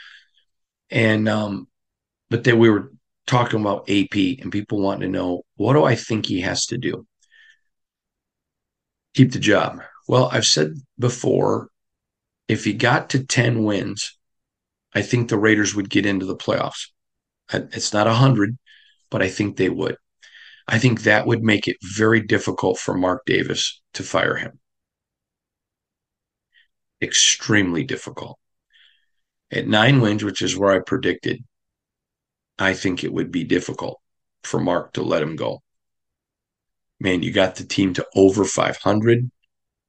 And 0.90 1.28
um, 1.30 1.68
but 2.30 2.44
then 2.44 2.60
we 2.60 2.70
were 2.70 2.92
talking 3.26 3.60
about 3.60 3.90
AP 3.90 4.40
and 4.42 4.52
people 4.52 4.82
wanting 4.82 5.02
to 5.02 5.18
know 5.18 5.44
what 5.56 5.74
do 5.74 5.84
I 5.84 5.96
think 5.96 6.26
he 6.26 6.42
has 6.42 6.66
to 6.68 6.78
do? 6.78 7.06
Keep 9.18 9.32
the 9.32 9.40
job. 9.40 9.82
Well, 10.08 10.30
I've 10.32 10.46
said 10.46 10.76
before, 11.00 11.70
if 12.48 12.64
he 12.66 12.74
got 12.74 13.10
to 13.10 13.26
10 13.26 13.64
wins, 13.64 14.16
I 14.94 15.02
think 15.02 15.28
the 15.28 15.40
Raiders 15.40 15.74
would 15.74 15.90
get 15.90 16.06
into 16.06 16.28
the 16.28 16.36
playoffs. 16.36 16.90
It's 17.52 17.94
not 17.94 18.06
100, 18.06 18.58
but 19.10 19.24
I 19.24 19.30
think 19.30 19.58
they 19.58 19.70
would. 19.70 19.98
I 20.68 20.78
think 20.78 21.02
that 21.02 21.26
would 21.26 21.42
make 21.42 21.68
it 21.68 21.78
very 21.82 22.22
difficult 22.22 22.78
for 22.78 22.94
Mark 22.94 23.24
Davis 23.26 23.82
to 23.96 24.04
fire 24.04 24.36
him 24.36 24.60
extremely 27.02 27.84
difficult. 27.84 28.38
At 29.50 29.68
nine 29.68 30.00
wins, 30.00 30.24
which 30.24 30.44
is 30.44 30.56
where 30.58 30.74
I 30.74 30.80
predicted, 30.80 31.44
I 32.60 32.76
think 32.76 33.04
it 33.04 33.14
would 33.14 33.32
be 33.32 33.44
difficult 33.44 34.00
for 34.44 34.60
Mark 34.60 34.94
to 34.94 35.02
let 35.02 35.24
him 35.24 35.36
go. 35.36 35.62
Man, 37.00 37.24
you 37.24 37.32
got 37.32 37.56
the 37.56 37.64
team 37.64 37.94
to 37.94 38.06
over 38.16 38.44
500. 38.44 39.30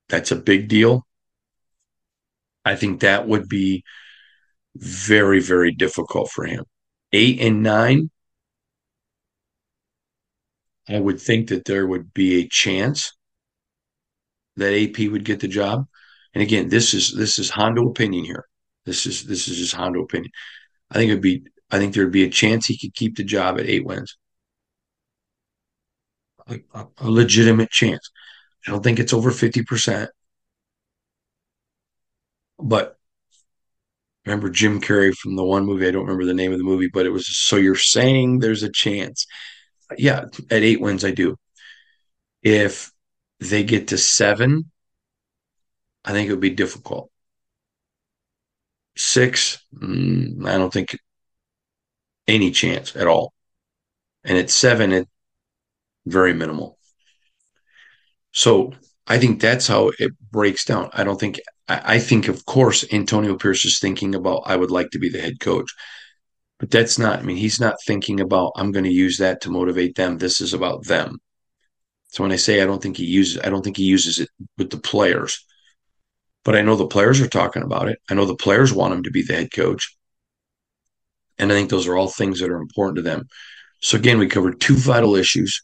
That's 0.09 0.31
a 0.31 0.37
big 0.37 0.69
deal. 0.69 1.07
I 2.65 2.77
think 2.77 3.00
that 3.00 3.27
would 3.27 3.49
be 3.49 3.85
very, 4.77 5.41
very 5.41 5.73
difficult 5.73 6.31
for 6.31 6.45
him. 6.45 6.65
Eight 7.12 7.41
and 7.41 7.62
nine, 7.62 8.11
I 10.88 11.00
would 11.00 11.21
think 11.21 11.49
that 11.49 11.65
there 11.65 11.87
would 11.87 12.12
be 12.12 12.41
a 12.41 12.49
chance 12.49 13.12
that 14.57 14.75
AP 14.75 15.11
would 15.11 15.25
get 15.25 15.41
the 15.41 15.49
job. 15.49 15.87
And 16.35 16.43
again, 16.43 16.69
this 16.69 16.95
is 16.95 17.15
this 17.15 17.38
is 17.38 17.50
Hondo 17.50 17.88
opinion 17.88 18.25
here. 18.25 18.47
This 18.85 19.07
is 19.07 19.25
this 19.25 19.49
is 19.49 19.59
just 19.59 19.75
Hondo 19.75 20.03
opinion. 20.03 20.31
I 20.91 20.95
think 20.95 21.11
it'd 21.11 21.23
be 21.23 21.45
I 21.71 21.79
think 21.79 21.95
there'd 21.95 22.12
be 22.12 22.25
a 22.25 22.31
chance 22.31 22.67
he 22.67 22.79
could 22.79 22.95
keep 22.95 23.17
the 23.17 23.25
job 23.25 23.59
at 23.59 23.67
eight 23.67 23.85
wins. 23.85 24.17
A, 26.49 26.61
a, 26.75 27.11
legitimate 27.11 27.71
chance. 27.71 28.11
I 28.67 28.71
don't 28.71 28.83
think 28.83 28.99
it's 28.99 29.12
over 29.12 29.31
50%. 29.31 30.09
But 32.59 32.97
remember 34.25 34.50
Jim 34.50 34.81
Carrey 34.81 35.14
from 35.14 35.37
the 35.37 35.45
one 35.45 35.67
movie, 35.67 35.87
I 35.87 35.90
don't 35.90 36.05
remember 36.05 36.25
the 36.25 36.35
name 36.35 36.52
of 36.52 36.59
the 36.59 36.64
movie, 36.64 36.88
but 36.93 37.07
it 37.07 37.11
was 37.11 37.26
so 37.37 37.57
you're 37.57 37.75
saying 37.76 38.38
there's 38.38 38.62
a 38.62 38.71
chance. 38.71 39.26
Yeah, 39.97 40.25
at 40.50 40.62
eight 40.62 40.81
wins, 40.81 41.05
I 41.05 41.11
do. 41.12 41.37
If 42.43 42.93
they 43.40 43.64
get 43.64 43.88
to 43.88 43.99
seven, 43.99 44.71
I 46.05 46.12
think 46.12 46.28
it 46.28 46.33
would 46.33 46.40
be 46.40 46.50
difficult. 46.50 47.11
Six, 48.97 49.64
mm, 49.75 50.47
I 50.47 50.59
don't 50.59 50.73
think 50.73 50.97
any 52.26 52.50
chance 52.50 52.95
at 52.97 53.07
all. 53.07 53.33
And 54.25 54.37
at 54.38 54.50
seven, 54.50 54.93
it 54.93 55.09
very 56.11 56.35
minimal. 56.35 56.79
So 58.33 58.73
I 59.07 59.19
think 59.19 59.41
that's 59.41 59.67
how 59.67 59.91
it 59.99 60.12
breaks 60.31 60.65
down. 60.65 60.91
I 60.93 61.05
don't 61.05 61.19
think 61.19 61.41
I, 61.69 61.95
I 61.95 61.99
think 61.99 62.29
of 62.29 62.45
course 62.47 62.85
Antonio 62.93 63.37
Pierce 63.37 63.65
is 63.65 63.79
thinking 63.79 64.15
about 64.15 64.43
I 64.47 64.57
would 64.57 64.71
like 64.71 64.91
to 64.91 64.99
be 64.99 65.09
the 65.09 65.21
head 65.21 65.41
coach. 65.41 65.71
But 66.59 66.71
that's 66.73 66.99
not, 66.99 67.21
I 67.21 67.23
mean, 67.23 67.37
he's 67.37 67.61
not 67.61 67.77
thinking 67.87 68.21
about 68.21 68.53
I'm 68.57 68.73
going 68.73 68.85
to 68.85 68.91
use 68.91 69.19
that 69.19 69.41
to 69.43 69.50
motivate 69.50 69.95
them. 69.95 70.19
This 70.19 70.41
is 70.41 70.55
about 70.55 70.87
them. 70.87 71.19
So 72.09 72.25
when 72.25 72.33
I 72.33 72.37
say 72.37 72.62
I 72.62 72.67
don't 72.67 72.83
think 72.83 72.97
he 72.97 73.05
uses 73.05 73.41
I 73.43 73.49
don't 73.49 73.62
think 73.62 73.77
he 73.77 73.85
uses 73.85 74.19
it 74.19 74.29
with 74.57 74.71
the 74.71 74.79
players. 74.79 75.45
But 76.45 76.57
I 76.57 76.62
know 76.62 76.77
the 76.77 76.87
players 76.87 77.21
are 77.21 77.29
talking 77.29 77.62
about 77.62 77.88
it. 77.88 77.99
I 78.09 78.15
know 78.15 78.25
the 78.25 78.35
players 78.35 78.73
want 78.73 78.95
him 78.95 79.03
to 79.03 79.11
be 79.11 79.23
the 79.23 79.35
head 79.35 79.53
coach. 79.53 79.97
And 81.38 81.53
I 81.53 81.55
think 81.55 81.71
those 81.71 81.87
are 81.87 81.97
all 81.97 82.09
things 82.09 82.41
that 82.41 82.50
are 82.50 82.61
important 82.61 82.97
to 82.97 83.03
them. 83.03 83.29
So, 83.81 83.97
again, 83.97 84.19
we 84.19 84.27
covered 84.27 84.61
two 84.61 84.75
vital 84.75 85.15
issues, 85.15 85.62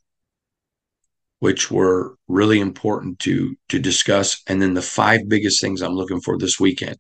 which 1.41 1.71
were 1.71 2.17
really 2.29 2.61
important 2.61 3.19
to, 3.21 3.57
to 3.69 3.79
discuss. 3.79 4.43
And 4.47 4.63
then 4.63 4.75
the 4.75 4.83
five 4.83 5.29
biggest 5.29 5.61
things 5.61 5.83
I'm 5.83 5.95
looking 5.95 6.21
for 6.21 6.39
this 6.39 6.59
weekend. 6.59 6.97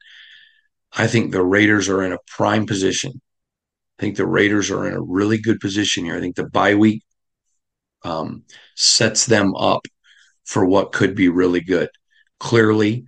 I 0.97 1.07
think 1.07 1.33
the 1.33 1.43
Raiders 1.43 1.88
are 1.88 2.03
in 2.03 2.12
a 2.12 2.19
prime 2.29 2.67
position. 2.67 3.21
I 3.99 4.03
think 4.03 4.17
the 4.17 4.26
Raiders 4.26 4.71
are 4.71 4.87
in 4.87 4.95
a 4.95 5.00
really 5.00 5.38
good 5.38 5.61
position 5.61 6.05
here. 6.05 6.17
I 6.17 6.21
think 6.21 6.37
the 6.37 6.49
bye 6.49 6.75
week 6.75 7.03
um, 8.05 8.45
sets 8.75 9.26
them 9.26 9.55
up 9.55 9.87
for 10.45 10.64
what 10.64 10.93
could 10.93 11.14
be 11.14 11.29
really 11.29 11.61
good. 11.61 11.88
Clearly, 12.38 13.07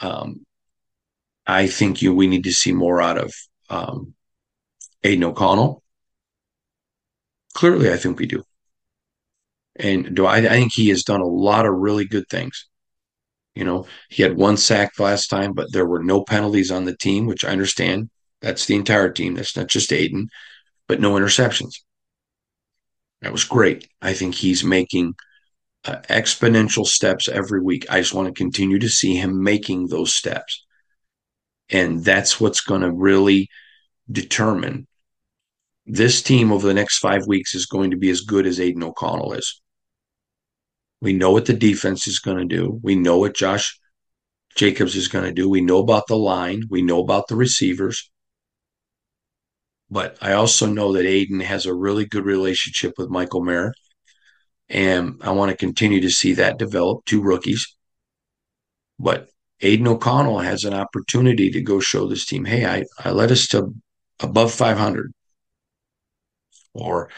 um, 0.00 0.44
I 1.46 1.66
think 1.66 2.02
you 2.02 2.14
we 2.14 2.26
need 2.26 2.44
to 2.44 2.52
see 2.52 2.72
more 2.72 3.00
out 3.02 3.18
of 3.18 3.34
um, 3.68 4.14
Aidan 5.02 5.24
O'Connell. 5.24 5.82
Clearly, 7.52 7.92
I 7.92 7.96
think 7.96 8.18
we 8.18 8.26
do. 8.26 8.42
And 9.76 10.14
do 10.14 10.26
I, 10.26 10.38
I 10.38 10.48
think 10.48 10.72
he 10.72 10.88
has 10.90 11.02
done 11.02 11.20
a 11.20 11.26
lot 11.26 11.66
of 11.66 11.74
really 11.74 12.04
good 12.04 12.28
things. 12.28 12.68
You 13.54 13.64
know, 13.64 13.86
he 14.08 14.22
had 14.22 14.36
one 14.36 14.56
sack 14.56 14.98
last 14.98 15.28
time, 15.28 15.52
but 15.52 15.72
there 15.72 15.86
were 15.86 16.02
no 16.02 16.24
penalties 16.24 16.70
on 16.70 16.84
the 16.84 16.96
team, 16.96 17.26
which 17.26 17.44
I 17.44 17.50
understand. 17.50 18.10
That's 18.40 18.66
the 18.66 18.74
entire 18.74 19.10
team. 19.10 19.34
That's 19.34 19.56
not 19.56 19.68
just 19.68 19.92
Aidan, 19.92 20.28
but 20.88 21.00
no 21.00 21.12
interceptions. 21.12 21.74
That 23.22 23.32
was 23.32 23.44
great. 23.44 23.88
I 24.02 24.12
think 24.12 24.34
he's 24.34 24.64
making 24.64 25.14
uh, 25.84 25.96
exponential 26.08 26.86
steps 26.86 27.28
every 27.28 27.62
week. 27.62 27.86
I 27.88 28.00
just 28.00 28.14
want 28.14 28.28
to 28.28 28.34
continue 28.34 28.78
to 28.80 28.88
see 28.88 29.16
him 29.16 29.42
making 29.42 29.86
those 29.86 30.14
steps. 30.14 30.64
And 31.70 32.04
that's 32.04 32.40
what's 32.40 32.60
going 32.60 32.82
to 32.82 32.92
really 32.92 33.48
determine 34.10 34.86
this 35.86 36.22
team 36.22 36.52
over 36.52 36.66
the 36.66 36.74
next 36.74 36.98
five 36.98 37.26
weeks 37.26 37.54
is 37.54 37.66
going 37.66 37.90
to 37.90 37.96
be 37.96 38.10
as 38.10 38.22
good 38.22 38.46
as 38.46 38.60
Aidan 38.60 38.82
O'Connell 38.82 39.32
is. 39.32 39.62
We 41.04 41.12
know 41.12 41.32
what 41.32 41.44
the 41.44 41.52
defense 41.52 42.06
is 42.06 42.18
going 42.18 42.38
to 42.38 42.46
do. 42.46 42.80
We 42.82 42.94
know 42.94 43.18
what 43.18 43.36
Josh 43.36 43.78
Jacobs 44.56 44.96
is 44.96 45.06
going 45.06 45.26
to 45.26 45.32
do. 45.32 45.50
We 45.50 45.60
know 45.60 45.76
about 45.80 46.06
the 46.06 46.16
line. 46.16 46.62
We 46.70 46.80
know 46.80 46.98
about 47.00 47.28
the 47.28 47.36
receivers. 47.36 48.10
But 49.90 50.16
I 50.22 50.32
also 50.32 50.64
know 50.64 50.94
that 50.94 51.04
Aidan 51.04 51.40
has 51.40 51.66
a 51.66 51.74
really 51.74 52.06
good 52.06 52.24
relationship 52.24 52.94
with 52.96 53.10
Michael 53.10 53.44
Mayer. 53.44 53.74
And 54.70 55.20
I 55.20 55.32
want 55.32 55.50
to 55.50 55.56
continue 55.58 56.00
to 56.00 56.10
see 56.10 56.32
that 56.32 56.58
develop. 56.58 57.04
Two 57.04 57.20
rookies. 57.20 57.76
But 58.98 59.28
Aidan 59.60 59.88
O'Connell 59.88 60.38
has 60.38 60.64
an 60.64 60.72
opportunity 60.72 61.50
to 61.50 61.60
go 61.60 61.80
show 61.80 62.08
this 62.08 62.24
team, 62.24 62.46
hey, 62.46 62.64
I, 62.64 62.84
I 62.98 63.10
led 63.10 63.30
us 63.30 63.46
to 63.48 63.74
above 64.20 64.54
500 64.54 65.12
or 66.72 67.10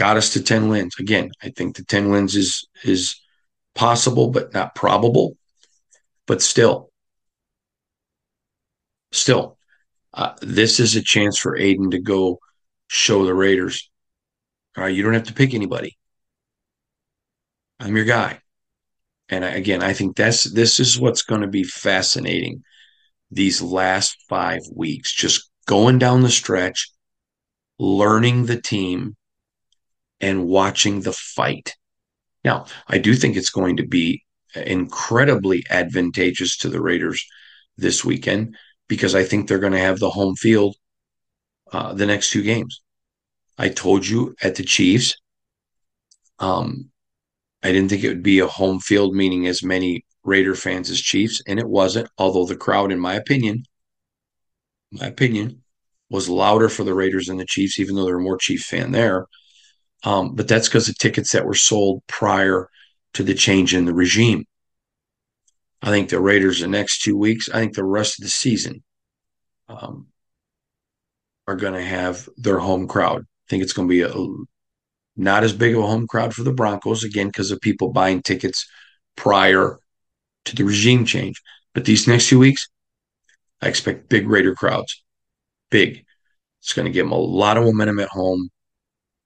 got 0.00 0.16
us 0.16 0.32
to 0.34 0.42
10 0.42 0.68
wins. 0.70 0.94
Again, 0.98 1.30
I 1.42 1.50
think 1.50 1.76
the 1.76 1.84
10 1.84 2.10
wins 2.10 2.34
is 2.34 2.66
is 2.84 3.20
possible, 3.74 4.30
but 4.30 4.54
not 4.54 4.74
probable. 4.74 5.36
But 6.26 6.42
still, 6.42 6.90
still, 9.12 9.56
Uh, 10.14 10.34
this 10.42 10.80
is 10.80 10.96
a 10.96 11.02
chance 11.02 11.38
for 11.38 11.56
Aidan 11.56 11.90
to 11.92 12.00
go 12.00 12.40
show 12.88 13.24
the 13.26 13.34
Raiders. 13.34 13.90
All 14.76 14.84
right, 14.84 14.94
you 14.94 15.02
don't 15.04 15.14
have 15.14 15.28
to 15.28 15.34
pick 15.34 15.54
anybody. 15.54 15.98
I'm 17.80 17.96
your 17.96 18.06
guy. 18.06 18.40
And 19.28 19.44
I, 19.44 19.50
again, 19.50 19.82
I 19.82 19.92
think 19.94 20.16
that's 20.16 20.44
this 20.44 20.80
is 20.80 20.98
what's 21.00 21.22
going 21.22 21.42
to 21.42 21.48
be 21.48 21.64
fascinating 21.64 22.62
these 23.30 23.62
last 23.62 24.16
five 24.28 24.62
weeks. 24.74 25.14
Just 25.14 25.50
going 25.66 25.98
down 25.98 26.22
the 26.22 26.30
stretch, 26.30 26.90
learning 27.78 28.46
the 28.46 28.60
team, 28.60 29.16
and 30.20 30.46
watching 30.46 31.00
the 31.00 31.12
fight. 31.12 31.74
Now, 32.44 32.66
I 32.88 32.98
do 32.98 33.14
think 33.14 33.36
it's 33.36 33.50
going 33.50 33.76
to 33.78 33.86
be 33.86 34.22
incredibly 34.54 35.64
advantageous 35.70 36.56
to 36.58 36.68
the 36.68 36.80
Raiders 36.80 37.24
this 37.76 38.04
weekend 38.04 38.56
because 38.88 39.14
I 39.14 39.24
think 39.24 39.48
they're 39.48 39.58
going 39.58 39.72
to 39.72 39.78
have 39.78 39.98
the 39.98 40.10
home 40.10 40.34
field 40.34 40.76
uh, 41.72 41.94
the 41.94 42.06
next 42.06 42.30
two 42.30 42.42
games. 42.42 42.82
I 43.56 43.68
told 43.68 44.06
you 44.06 44.34
at 44.42 44.56
the 44.56 44.64
Chiefs, 44.64 45.16
um, 46.38 46.90
I 47.62 47.72
didn't 47.72 47.90
think 47.90 48.02
it 48.02 48.08
would 48.08 48.22
be 48.22 48.38
a 48.38 48.46
home 48.46 48.80
field, 48.80 49.14
meaning 49.14 49.46
as 49.46 49.62
many 49.62 50.04
Raider 50.24 50.54
fans 50.54 50.90
as 50.90 51.00
Chiefs, 51.00 51.42
and 51.46 51.58
it 51.58 51.68
wasn't. 51.68 52.08
Although 52.18 52.46
the 52.46 52.56
crowd, 52.56 52.90
in 52.90 52.98
my 52.98 53.14
opinion, 53.14 53.64
my 54.90 55.06
opinion, 55.06 55.62
was 56.08 56.28
louder 56.28 56.68
for 56.68 56.84
the 56.84 56.94
Raiders 56.94 57.26
than 57.26 57.36
the 57.36 57.46
Chiefs, 57.46 57.78
even 57.78 57.94
though 57.94 58.04
there 58.04 58.16
were 58.16 58.22
more 58.22 58.38
Chiefs 58.38 58.66
fan 58.66 58.92
there. 58.92 59.26
Um, 60.02 60.34
but 60.34 60.48
that's 60.48 60.68
because 60.68 60.86
the 60.86 60.94
tickets 60.94 61.32
that 61.32 61.44
were 61.44 61.54
sold 61.54 62.02
prior 62.06 62.68
to 63.14 63.22
the 63.22 63.34
change 63.34 63.74
in 63.74 63.84
the 63.84 63.94
regime. 63.94 64.46
I 65.82 65.90
think 65.90 66.08
the 66.08 66.20
Raiders 66.20 66.60
the 66.60 66.68
next 66.68 67.02
two 67.02 67.16
weeks, 67.16 67.48
I 67.48 67.58
think 67.58 67.74
the 67.74 67.84
rest 67.84 68.18
of 68.18 68.24
the 68.24 68.30
season 68.30 68.82
um, 69.68 70.06
are 71.46 71.56
going 71.56 71.74
to 71.74 71.82
have 71.82 72.28
their 72.36 72.58
home 72.58 72.86
crowd. 72.86 73.22
I 73.22 73.46
think 73.48 73.62
it's 73.62 73.72
going 73.72 73.88
to 73.88 73.92
be 73.92 74.02
a 74.02 74.12
not 75.16 75.44
as 75.44 75.52
big 75.52 75.74
of 75.74 75.82
a 75.82 75.86
home 75.86 76.06
crowd 76.06 76.34
for 76.34 76.42
the 76.42 76.52
Broncos 76.52 77.04
again 77.04 77.28
because 77.28 77.50
of 77.50 77.60
people 77.60 77.92
buying 77.92 78.22
tickets 78.22 78.66
prior 79.16 79.78
to 80.46 80.56
the 80.56 80.64
regime 80.64 81.04
change. 81.04 81.40
But 81.74 81.84
these 81.84 82.06
next 82.06 82.28
two 82.28 82.38
weeks, 82.38 82.68
I 83.60 83.68
expect 83.68 84.08
big 84.08 84.28
Raider 84.28 84.54
crowds. 84.54 85.02
Big. 85.70 86.04
It's 86.62 86.72
going 86.72 86.86
to 86.86 86.92
give 86.92 87.06
them 87.06 87.12
a 87.12 87.18
lot 87.18 87.56
of 87.56 87.64
momentum 87.64 88.00
at 88.00 88.08
home. 88.08 88.50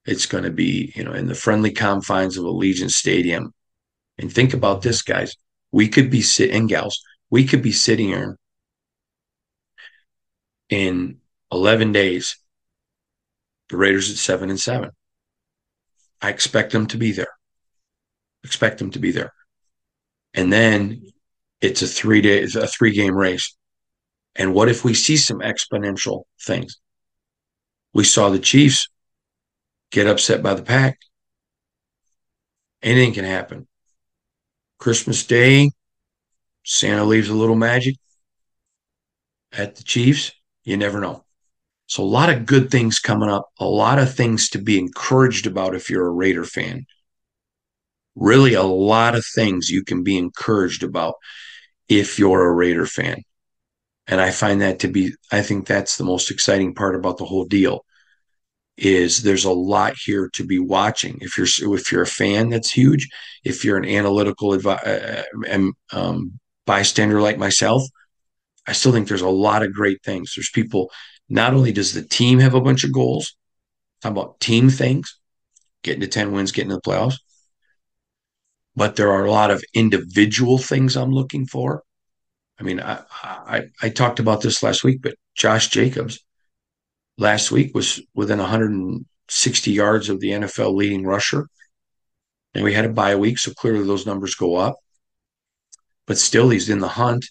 It's 0.05 0.25
going 0.25 0.43
to 0.43 0.51
be, 0.51 0.93
you 0.95 1.03
know, 1.03 1.13
in 1.13 1.27
the 1.27 1.35
friendly 1.35 1.71
confines 1.71 2.37
of 2.37 2.45
Allegiant 2.45 2.91
Stadium. 2.91 3.53
And 4.17 4.31
think 4.31 4.53
about 4.53 4.81
this, 4.81 5.01
guys. 5.01 5.35
We 5.71 5.87
could 5.87 6.09
be 6.09 6.21
sitting, 6.21 6.67
gals, 6.67 7.01
we 7.29 7.45
could 7.45 7.61
be 7.61 7.71
sitting 7.71 8.09
here 8.09 8.37
in 10.69 11.17
11 11.51 11.91
days, 11.91 12.37
the 13.69 13.77
Raiders 13.77 14.09
at 14.09 14.17
seven 14.17 14.49
and 14.49 14.59
seven. 14.59 14.91
I 16.21 16.29
expect 16.29 16.71
them 16.71 16.87
to 16.87 16.97
be 16.97 17.11
there. 17.11 17.33
Expect 18.43 18.77
them 18.77 18.91
to 18.91 18.99
be 18.99 19.11
there. 19.11 19.33
And 20.33 20.51
then 20.51 21.01
it's 21.61 21.81
a 21.81 21.87
three 21.87 22.21
day, 22.21 22.43
a 22.43 22.67
three 22.67 22.91
game 22.91 23.15
race. 23.15 23.55
And 24.35 24.53
what 24.53 24.69
if 24.69 24.83
we 24.83 24.93
see 24.93 25.17
some 25.17 25.39
exponential 25.39 26.23
things? 26.41 26.77
We 27.93 28.03
saw 28.03 28.29
the 28.29 28.39
Chiefs 28.39 28.89
get 29.91 30.07
upset 30.07 30.43
by 30.43 30.53
the 30.53 30.63
pack. 30.63 30.99
Anything 32.81 33.13
can 33.13 33.25
happen. 33.25 33.67
Christmas 34.77 35.25
Day, 35.25 35.71
Santa 36.63 37.03
leaves 37.03 37.29
a 37.29 37.33
little 37.33 37.55
magic 37.55 37.95
at 39.51 39.75
the 39.75 39.83
Chiefs. 39.83 40.31
You 40.63 40.77
never 40.77 40.99
know. 40.99 41.23
So, 41.87 42.03
a 42.03 42.05
lot 42.05 42.29
of 42.29 42.45
good 42.45 42.71
things 42.71 42.99
coming 42.99 43.29
up, 43.29 43.49
a 43.59 43.65
lot 43.65 43.99
of 43.99 44.13
things 44.13 44.49
to 44.49 44.59
be 44.59 44.79
encouraged 44.79 45.45
about 45.45 45.75
if 45.75 45.89
you're 45.89 46.07
a 46.07 46.11
Raider 46.11 46.43
fan. 46.43 46.85
Really, 48.15 48.53
a 48.53 48.63
lot 48.63 49.15
of 49.15 49.25
things 49.25 49.69
you 49.69 49.83
can 49.83 50.03
be 50.03 50.17
encouraged 50.17 50.83
about 50.83 51.15
if 51.87 52.17
you're 52.17 52.47
a 52.47 52.53
Raider 52.53 52.85
fan. 52.85 53.23
And 54.07 54.19
I 54.21 54.31
find 54.31 54.61
that 54.61 54.79
to 54.79 54.87
be, 54.87 55.13
I 55.31 55.41
think 55.41 55.67
that's 55.67 55.97
the 55.97 56.03
most 56.03 56.31
exciting 56.31 56.73
part 56.73 56.95
about 56.95 57.17
the 57.17 57.25
whole 57.25 57.45
deal 57.45 57.85
is 58.77 59.23
there's 59.23 59.45
a 59.45 59.51
lot 59.51 59.95
here 60.03 60.29
to 60.33 60.45
be 60.45 60.59
watching. 60.59 61.17
If 61.21 61.37
you're 61.37 61.75
if 61.75 61.91
you're 61.91 62.01
a 62.01 62.07
fan, 62.07 62.49
that's 62.49 62.71
huge. 62.71 63.07
If 63.43 63.63
you're 63.63 63.77
an 63.77 63.85
analytical 63.85 64.51
advi- 64.51 64.85
uh, 64.85 65.23
uh 65.49 65.97
um, 65.97 66.39
bystander 66.65 67.21
like 67.21 67.37
myself, 67.37 67.83
I 68.67 68.73
still 68.73 68.91
think 68.91 69.07
there's 69.07 69.21
a 69.21 69.29
lot 69.29 69.63
of 69.63 69.73
great 69.73 70.03
things. 70.03 70.33
There's 70.35 70.49
people. 70.49 70.91
Not 71.29 71.53
only 71.53 71.71
does 71.71 71.93
the 71.93 72.03
team 72.03 72.39
have 72.39 72.53
a 72.53 72.61
bunch 72.61 72.83
of 72.83 72.91
goals, 72.91 73.35
talk 74.01 74.11
about 74.11 74.39
team 74.39 74.69
things, 74.69 75.17
getting 75.83 76.01
to 76.01 76.07
ten 76.07 76.33
wins, 76.33 76.51
getting 76.51 76.69
to 76.69 76.75
the 76.75 76.81
playoffs, 76.81 77.17
but 78.75 78.95
there 78.95 79.11
are 79.11 79.25
a 79.25 79.31
lot 79.31 79.51
of 79.51 79.63
individual 79.73 80.57
things 80.57 80.95
I'm 80.95 81.11
looking 81.11 81.47
for. 81.47 81.83
I 82.59 82.63
mean, 82.63 82.79
I, 82.79 83.01
I, 83.23 83.63
I 83.81 83.89
talked 83.89 84.19
about 84.19 84.41
this 84.41 84.63
last 84.63 84.83
week, 84.83 85.01
but 85.01 85.15
Josh 85.35 85.69
Jacobs 85.69 86.19
last 87.17 87.51
week 87.51 87.73
was 87.73 88.01
within 88.13 88.39
160 88.39 89.71
yards 89.71 90.09
of 90.09 90.19
the 90.19 90.29
NFL 90.29 90.75
leading 90.75 91.05
rusher. 91.05 91.47
And 92.53 92.63
we 92.63 92.73
had 92.73 92.85
a 92.85 92.89
bye 92.89 93.15
week, 93.15 93.37
so 93.37 93.51
clearly 93.53 93.85
those 93.85 94.05
numbers 94.05 94.35
go 94.35 94.55
up. 94.55 94.75
But 96.07 96.17
still, 96.17 96.49
he's 96.49 96.69
in 96.69 96.79
the 96.79 96.87
hunt. 96.87 97.25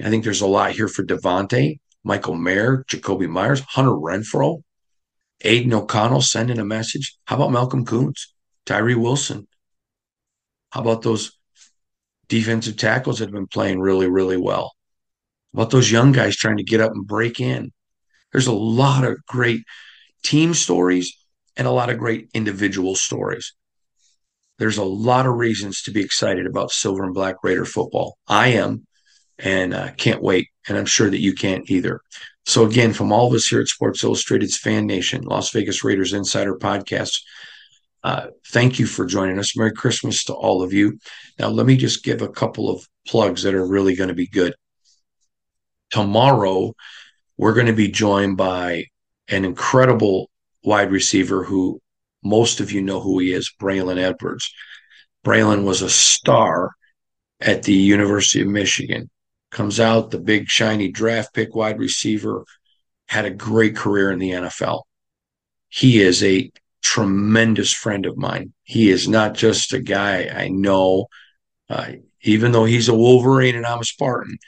I 0.00 0.10
think 0.10 0.24
there's 0.24 0.40
a 0.40 0.46
lot 0.46 0.72
here 0.72 0.88
for 0.88 1.04
Davante, 1.04 1.78
Michael 2.04 2.34
Mayer, 2.34 2.84
Jakobi 2.88 3.28
Meyers, 3.28 3.60
Hunter 3.60 3.90
Renfrow, 3.90 4.62
Aidan 5.42 5.72
O'Connell 5.72 6.20
sending 6.20 6.58
a 6.58 6.64
message. 6.64 7.16
How 7.24 7.36
about 7.36 7.52
Malcolm 7.52 7.84
Koonce, 7.84 8.26
Tyree 8.64 8.94
Wilson? 8.94 9.46
How 10.70 10.80
about 10.80 11.02
those 11.02 11.38
defensive 12.28 12.76
tackles 12.76 13.18
that 13.18 13.26
have 13.26 13.34
been 13.34 13.46
playing 13.46 13.80
really, 13.80 14.08
really 14.08 14.36
well? 14.36 14.74
How 15.54 15.62
about 15.62 15.70
those 15.70 15.90
young 15.90 16.12
guys 16.12 16.36
trying 16.36 16.58
to 16.58 16.64
get 16.64 16.80
up 16.80 16.92
and 16.92 17.06
break 17.06 17.40
in? 17.40 17.72
There's 18.32 18.46
a 18.46 18.52
lot 18.52 19.04
of 19.04 19.24
great 19.26 19.62
team 20.22 20.54
stories 20.54 21.16
and 21.56 21.66
a 21.66 21.72
lot 21.72 21.90
of 21.90 21.98
great 21.98 22.28
individual 22.34 22.94
stories. 22.94 23.54
There's 24.58 24.78
a 24.78 24.84
lot 24.84 25.26
of 25.26 25.34
reasons 25.34 25.82
to 25.82 25.90
be 25.90 26.00
excited 26.00 26.46
about 26.46 26.70
Silver 26.70 27.04
and 27.04 27.14
Black 27.14 27.36
Raider 27.42 27.64
football. 27.64 28.16
I 28.26 28.48
am, 28.48 28.86
and 29.38 29.74
uh, 29.74 29.92
can't 29.92 30.22
wait. 30.22 30.48
And 30.68 30.78
I'm 30.78 30.86
sure 30.86 31.10
that 31.10 31.20
you 31.20 31.34
can't 31.34 31.68
either. 31.70 32.00
So, 32.46 32.64
again, 32.64 32.92
from 32.92 33.12
all 33.12 33.26
of 33.26 33.34
us 33.34 33.46
here 33.46 33.60
at 33.60 33.68
Sports 33.68 34.02
Illustrated's 34.04 34.56
Fan 34.56 34.86
Nation, 34.86 35.22
Las 35.24 35.50
Vegas 35.50 35.84
Raiders 35.84 36.12
Insider 36.12 36.56
Podcast, 36.56 37.20
uh, 38.02 38.28
thank 38.48 38.78
you 38.78 38.86
for 38.86 39.04
joining 39.04 39.38
us. 39.38 39.56
Merry 39.56 39.72
Christmas 39.72 40.24
to 40.24 40.32
all 40.32 40.62
of 40.62 40.72
you. 40.72 40.98
Now, 41.38 41.48
let 41.48 41.66
me 41.66 41.76
just 41.76 42.04
give 42.04 42.22
a 42.22 42.28
couple 42.28 42.70
of 42.70 42.86
plugs 43.06 43.42
that 43.42 43.54
are 43.54 43.66
really 43.66 43.96
going 43.96 44.08
to 44.08 44.14
be 44.14 44.28
good. 44.28 44.54
Tomorrow, 45.90 46.74
we're 47.38 47.54
going 47.54 47.66
to 47.66 47.72
be 47.72 47.88
joined 47.88 48.36
by 48.36 48.84
an 49.28 49.44
incredible 49.44 50.30
wide 50.64 50.90
receiver 50.90 51.44
who 51.44 51.80
most 52.22 52.60
of 52.60 52.72
you 52.72 52.82
know 52.82 53.00
who 53.00 53.18
he 53.18 53.32
is, 53.32 53.52
Braylon 53.60 53.98
Edwards. 53.98 54.50
Braylon 55.24 55.64
was 55.64 55.82
a 55.82 55.90
star 55.90 56.72
at 57.40 57.62
the 57.62 57.74
University 57.74 58.42
of 58.42 58.48
Michigan. 58.48 59.10
Comes 59.50 59.78
out 59.80 60.10
the 60.10 60.18
big 60.18 60.48
shiny 60.48 60.90
draft 60.90 61.32
pick 61.34 61.54
wide 61.54 61.78
receiver, 61.78 62.44
had 63.08 63.24
a 63.24 63.30
great 63.30 63.76
career 63.76 64.10
in 64.10 64.18
the 64.18 64.30
NFL. 64.30 64.82
He 65.68 66.00
is 66.00 66.22
a 66.22 66.50
tremendous 66.82 67.72
friend 67.72 68.06
of 68.06 68.16
mine. 68.16 68.52
He 68.64 68.90
is 68.90 69.08
not 69.08 69.34
just 69.34 69.72
a 69.72 69.80
guy 69.80 70.28
I 70.28 70.48
know, 70.48 71.06
uh, 71.68 71.92
even 72.22 72.52
though 72.52 72.64
he's 72.64 72.88
a 72.88 72.94
Wolverine 72.94 73.56
and 73.56 73.66
I'm 73.66 73.80
a 73.80 73.84
Spartan. 73.84 74.38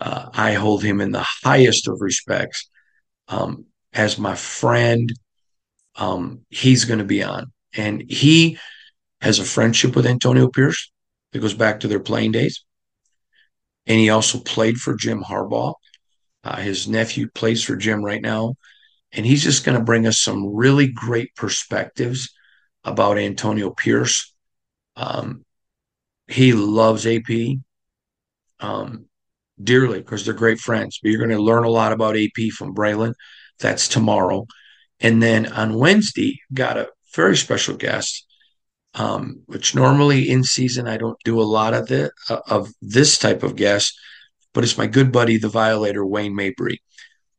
Uh, 0.00 0.28
I 0.32 0.54
hold 0.54 0.82
him 0.82 1.00
in 1.00 1.12
the 1.12 1.26
highest 1.44 1.88
of 1.88 2.00
respects 2.00 2.68
um, 3.28 3.66
as 3.92 4.18
my 4.18 4.34
friend. 4.34 5.12
Um, 5.96 6.40
he's 6.50 6.84
going 6.84 6.98
to 6.98 7.04
be 7.04 7.22
on, 7.22 7.52
and 7.76 8.02
he 8.08 8.58
has 9.20 9.38
a 9.38 9.44
friendship 9.44 9.96
with 9.96 10.06
Antonio 10.06 10.48
Pierce 10.48 10.90
that 11.32 11.38
goes 11.40 11.54
back 11.54 11.80
to 11.80 11.88
their 11.88 12.00
playing 12.00 12.32
days. 12.32 12.64
And 13.86 13.98
he 13.98 14.10
also 14.10 14.38
played 14.38 14.76
for 14.76 14.94
Jim 14.94 15.22
Harbaugh. 15.22 15.74
Uh, 16.42 16.56
his 16.56 16.88
nephew 16.88 17.28
plays 17.30 17.62
for 17.62 17.76
Jim 17.76 18.04
right 18.04 18.20
now. 18.20 18.54
And 19.12 19.24
he's 19.24 19.42
just 19.42 19.64
going 19.64 19.78
to 19.78 19.84
bring 19.84 20.06
us 20.06 20.20
some 20.20 20.54
really 20.54 20.88
great 20.88 21.34
perspectives 21.36 22.34
about 22.82 23.18
Antonio 23.18 23.70
Pierce. 23.70 24.34
Um, 24.96 25.44
he 26.28 26.52
loves 26.52 27.06
AP. 27.06 27.58
Um, 28.60 29.06
dearly 29.64 29.98
because 29.98 30.24
they're 30.24 30.34
great 30.34 30.60
friends. 30.60 30.98
But 31.02 31.10
you're 31.10 31.18
going 31.18 31.30
to 31.30 31.42
learn 31.42 31.64
a 31.64 31.70
lot 31.70 31.92
about 31.92 32.16
AP 32.16 32.52
from 32.56 32.74
Braylon. 32.74 33.14
That's 33.58 33.88
tomorrow. 33.88 34.46
And 35.00 35.22
then 35.22 35.46
on 35.46 35.78
Wednesday, 35.78 36.40
got 36.52 36.76
a 36.76 36.90
very 37.14 37.36
special 37.36 37.76
guest, 37.76 38.26
um, 38.94 39.42
which 39.46 39.74
normally 39.74 40.30
in 40.30 40.44
season 40.44 40.86
I 40.86 40.96
don't 40.96 41.18
do 41.24 41.40
a 41.40 41.42
lot 41.42 41.74
of 41.74 41.86
the 41.88 42.10
uh, 42.28 42.40
of 42.48 42.70
this 42.80 43.18
type 43.18 43.42
of 43.42 43.56
guest, 43.56 43.98
but 44.52 44.64
it's 44.64 44.78
my 44.78 44.86
good 44.86 45.12
buddy, 45.12 45.36
the 45.36 45.48
Violator 45.48 46.04
Wayne 46.06 46.34
Mabry. 46.34 46.80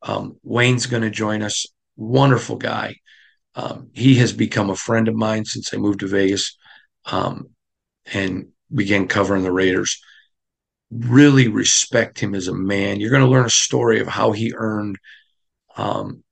Um, 0.02 0.38
Wayne's 0.44 0.86
going 0.86 1.04
to 1.04 1.10
join 1.10 1.42
us. 1.42 1.66
Wonderful 1.98 2.58
guy. 2.58 2.98
Um, 3.56 3.90
he 3.94 4.16
has 4.16 4.34
become 4.34 4.70
a 4.70 4.76
friend 4.76 5.08
of 5.08 5.16
mine 5.16 5.46
since 5.46 5.74
I 5.74 5.78
moved 5.78 6.02
to 6.02 6.08
Vegas 6.08 6.58
um, 7.06 7.50
and 8.14 8.50
began 8.74 9.08
covering 9.08 9.44
the 9.44 9.52
Raiders. 9.52 10.00
Really 10.98 11.48
respect 11.48 12.20
him 12.20 12.36
as 12.36 12.48
a 12.48 12.54
man. 12.54 13.00
You're 13.00 13.10
going 13.10 13.24
to 13.24 13.30
learn 13.30 13.46
a 13.46 13.50
story 13.50 14.00
of 14.00 14.08
how 14.08 14.32
he 14.32 14.54
earned 14.56 14.98
um, 15.76 16.24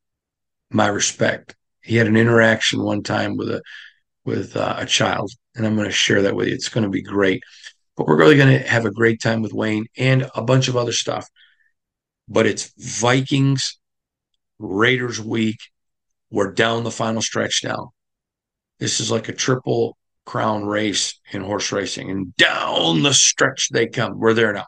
my 0.70 0.88
respect. 0.88 1.56
He 1.82 1.98
had 1.98 2.08
an 2.08 2.16
interaction 2.16 2.82
one 2.82 3.04
time 3.04 3.36
with 3.36 3.50
a 3.50 3.62
with 4.26 4.56
uh, 4.56 4.76
a 4.78 4.86
child, 4.86 5.32
and 5.56 5.66
I'm 5.66 5.76
going 5.76 5.88
to 5.88 5.94
share 5.94 6.22
that 6.22 6.36
with 6.36 6.48
you. 6.48 6.54
It's 6.54 6.70
going 6.70 6.86
to 6.86 6.90
be 6.90 7.02
great. 7.02 7.44
But 7.98 8.08
we're 8.08 8.18
really 8.18 8.38
going 8.38 8.58
to 8.58 8.68
have 8.68 8.86
a 8.86 8.92
great 8.92 9.22
time 9.22 9.42
with 9.42 9.54
Wayne 9.54 9.86
and 9.98 10.30
a 10.34 10.42
bunch 10.42 10.68
of 10.68 10.78
other 10.78 10.94
stuff. 10.94 11.28
But 12.28 12.46
it's 12.46 12.72
Vikings, 12.78 13.80
Raiders 14.60 15.20
week. 15.20 15.60
We're 16.32 16.54
down 16.54 16.84
the 16.84 16.92
final 16.92 17.22
stretch 17.22 17.62
now. 17.64 17.92
This 18.80 19.00
is 19.00 19.12
like 19.12 19.30
a 19.30 19.34
triple 19.34 19.98
crown 20.26 20.66
race 20.66 21.20
in 21.32 21.42
horse 21.42 21.72
racing, 21.72 22.10
and 22.10 22.36
down 22.36 23.04
the 23.04 23.14
stretch 23.14 23.70
they 23.72 23.88
come. 23.88 24.20
We're 24.20 24.34
there 24.34 24.54
now. 24.54 24.66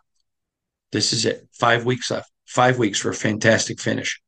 This 0.91 1.13
is 1.13 1.25
it. 1.25 1.47
Five 1.53 1.85
weeks 1.85 2.11
left. 2.11 2.31
Five 2.45 2.77
weeks 2.77 2.99
for 2.99 3.09
a 3.09 3.15
fantastic 3.15 3.79
finish. 3.79 4.21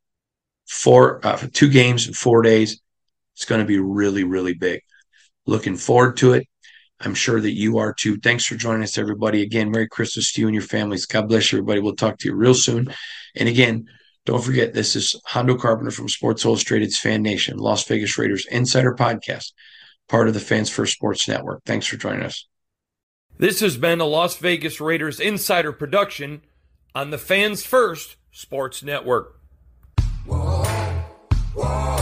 Four, 0.67 1.25
uh, 1.25 1.47
two 1.53 1.69
games 1.69 2.07
in 2.07 2.13
four 2.13 2.41
days. 2.41 2.81
It's 3.35 3.45
going 3.45 3.61
to 3.61 3.67
be 3.67 3.79
really, 3.79 4.23
really 4.23 4.53
big. 4.53 4.81
Looking 5.45 5.77
forward 5.77 6.17
to 6.17 6.33
it. 6.33 6.47
I'm 6.99 7.13
sure 7.13 7.39
that 7.39 7.51
you 7.51 7.77
are 7.77 7.93
too. 7.93 8.17
Thanks 8.17 8.45
for 8.45 8.55
joining 8.55 8.83
us, 8.83 8.97
everybody. 8.97 9.43
Again, 9.43 9.69
Merry 9.69 9.87
Christmas 9.87 10.33
to 10.33 10.41
you 10.41 10.47
and 10.47 10.55
your 10.55 10.63
families. 10.63 11.05
God 11.05 11.29
bless 11.29 11.53
everybody. 11.53 11.79
We'll 11.79 11.95
talk 11.95 12.17
to 12.17 12.27
you 12.27 12.35
real 12.35 12.55
soon. 12.55 12.87
And 13.35 13.47
again, 13.47 13.85
don't 14.25 14.43
forget, 14.43 14.73
this 14.73 14.95
is 14.95 15.15
Hondo 15.25 15.55
Carpenter 15.55 15.91
from 15.91 16.09
Sports 16.09 16.43
Illustrated's 16.43 16.99
Fan 16.99 17.21
Nation, 17.21 17.57
Las 17.57 17.87
Vegas 17.87 18.17
Raiders 18.17 18.45
Insider 18.47 18.93
Podcast, 18.95 19.53
part 20.07 20.27
of 20.27 20.33
the 20.33 20.39
Fans 20.39 20.69
First 20.69 20.93
Sports 20.93 21.27
Network. 21.27 21.63
Thanks 21.65 21.87
for 21.87 21.97
joining 21.97 22.23
us. 22.23 22.47
This 23.37 23.59
has 23.59 23.77
been 23.77 23.99
a 24.01 24.05
Las 24.05 24.37
Vegas 24.37 24.81
Raiders 24.81 25.19
Insider 25.19 25.71
production 25.71 26.41
on 26.95 27.11
the 27.11 27.17
Fans 27.17 27.63
First 27.63 28.15
Sports 28.31 28.81
Network. 28.81 29.39
Whoa, 30.25 30.63
whoa. 31.53 31.96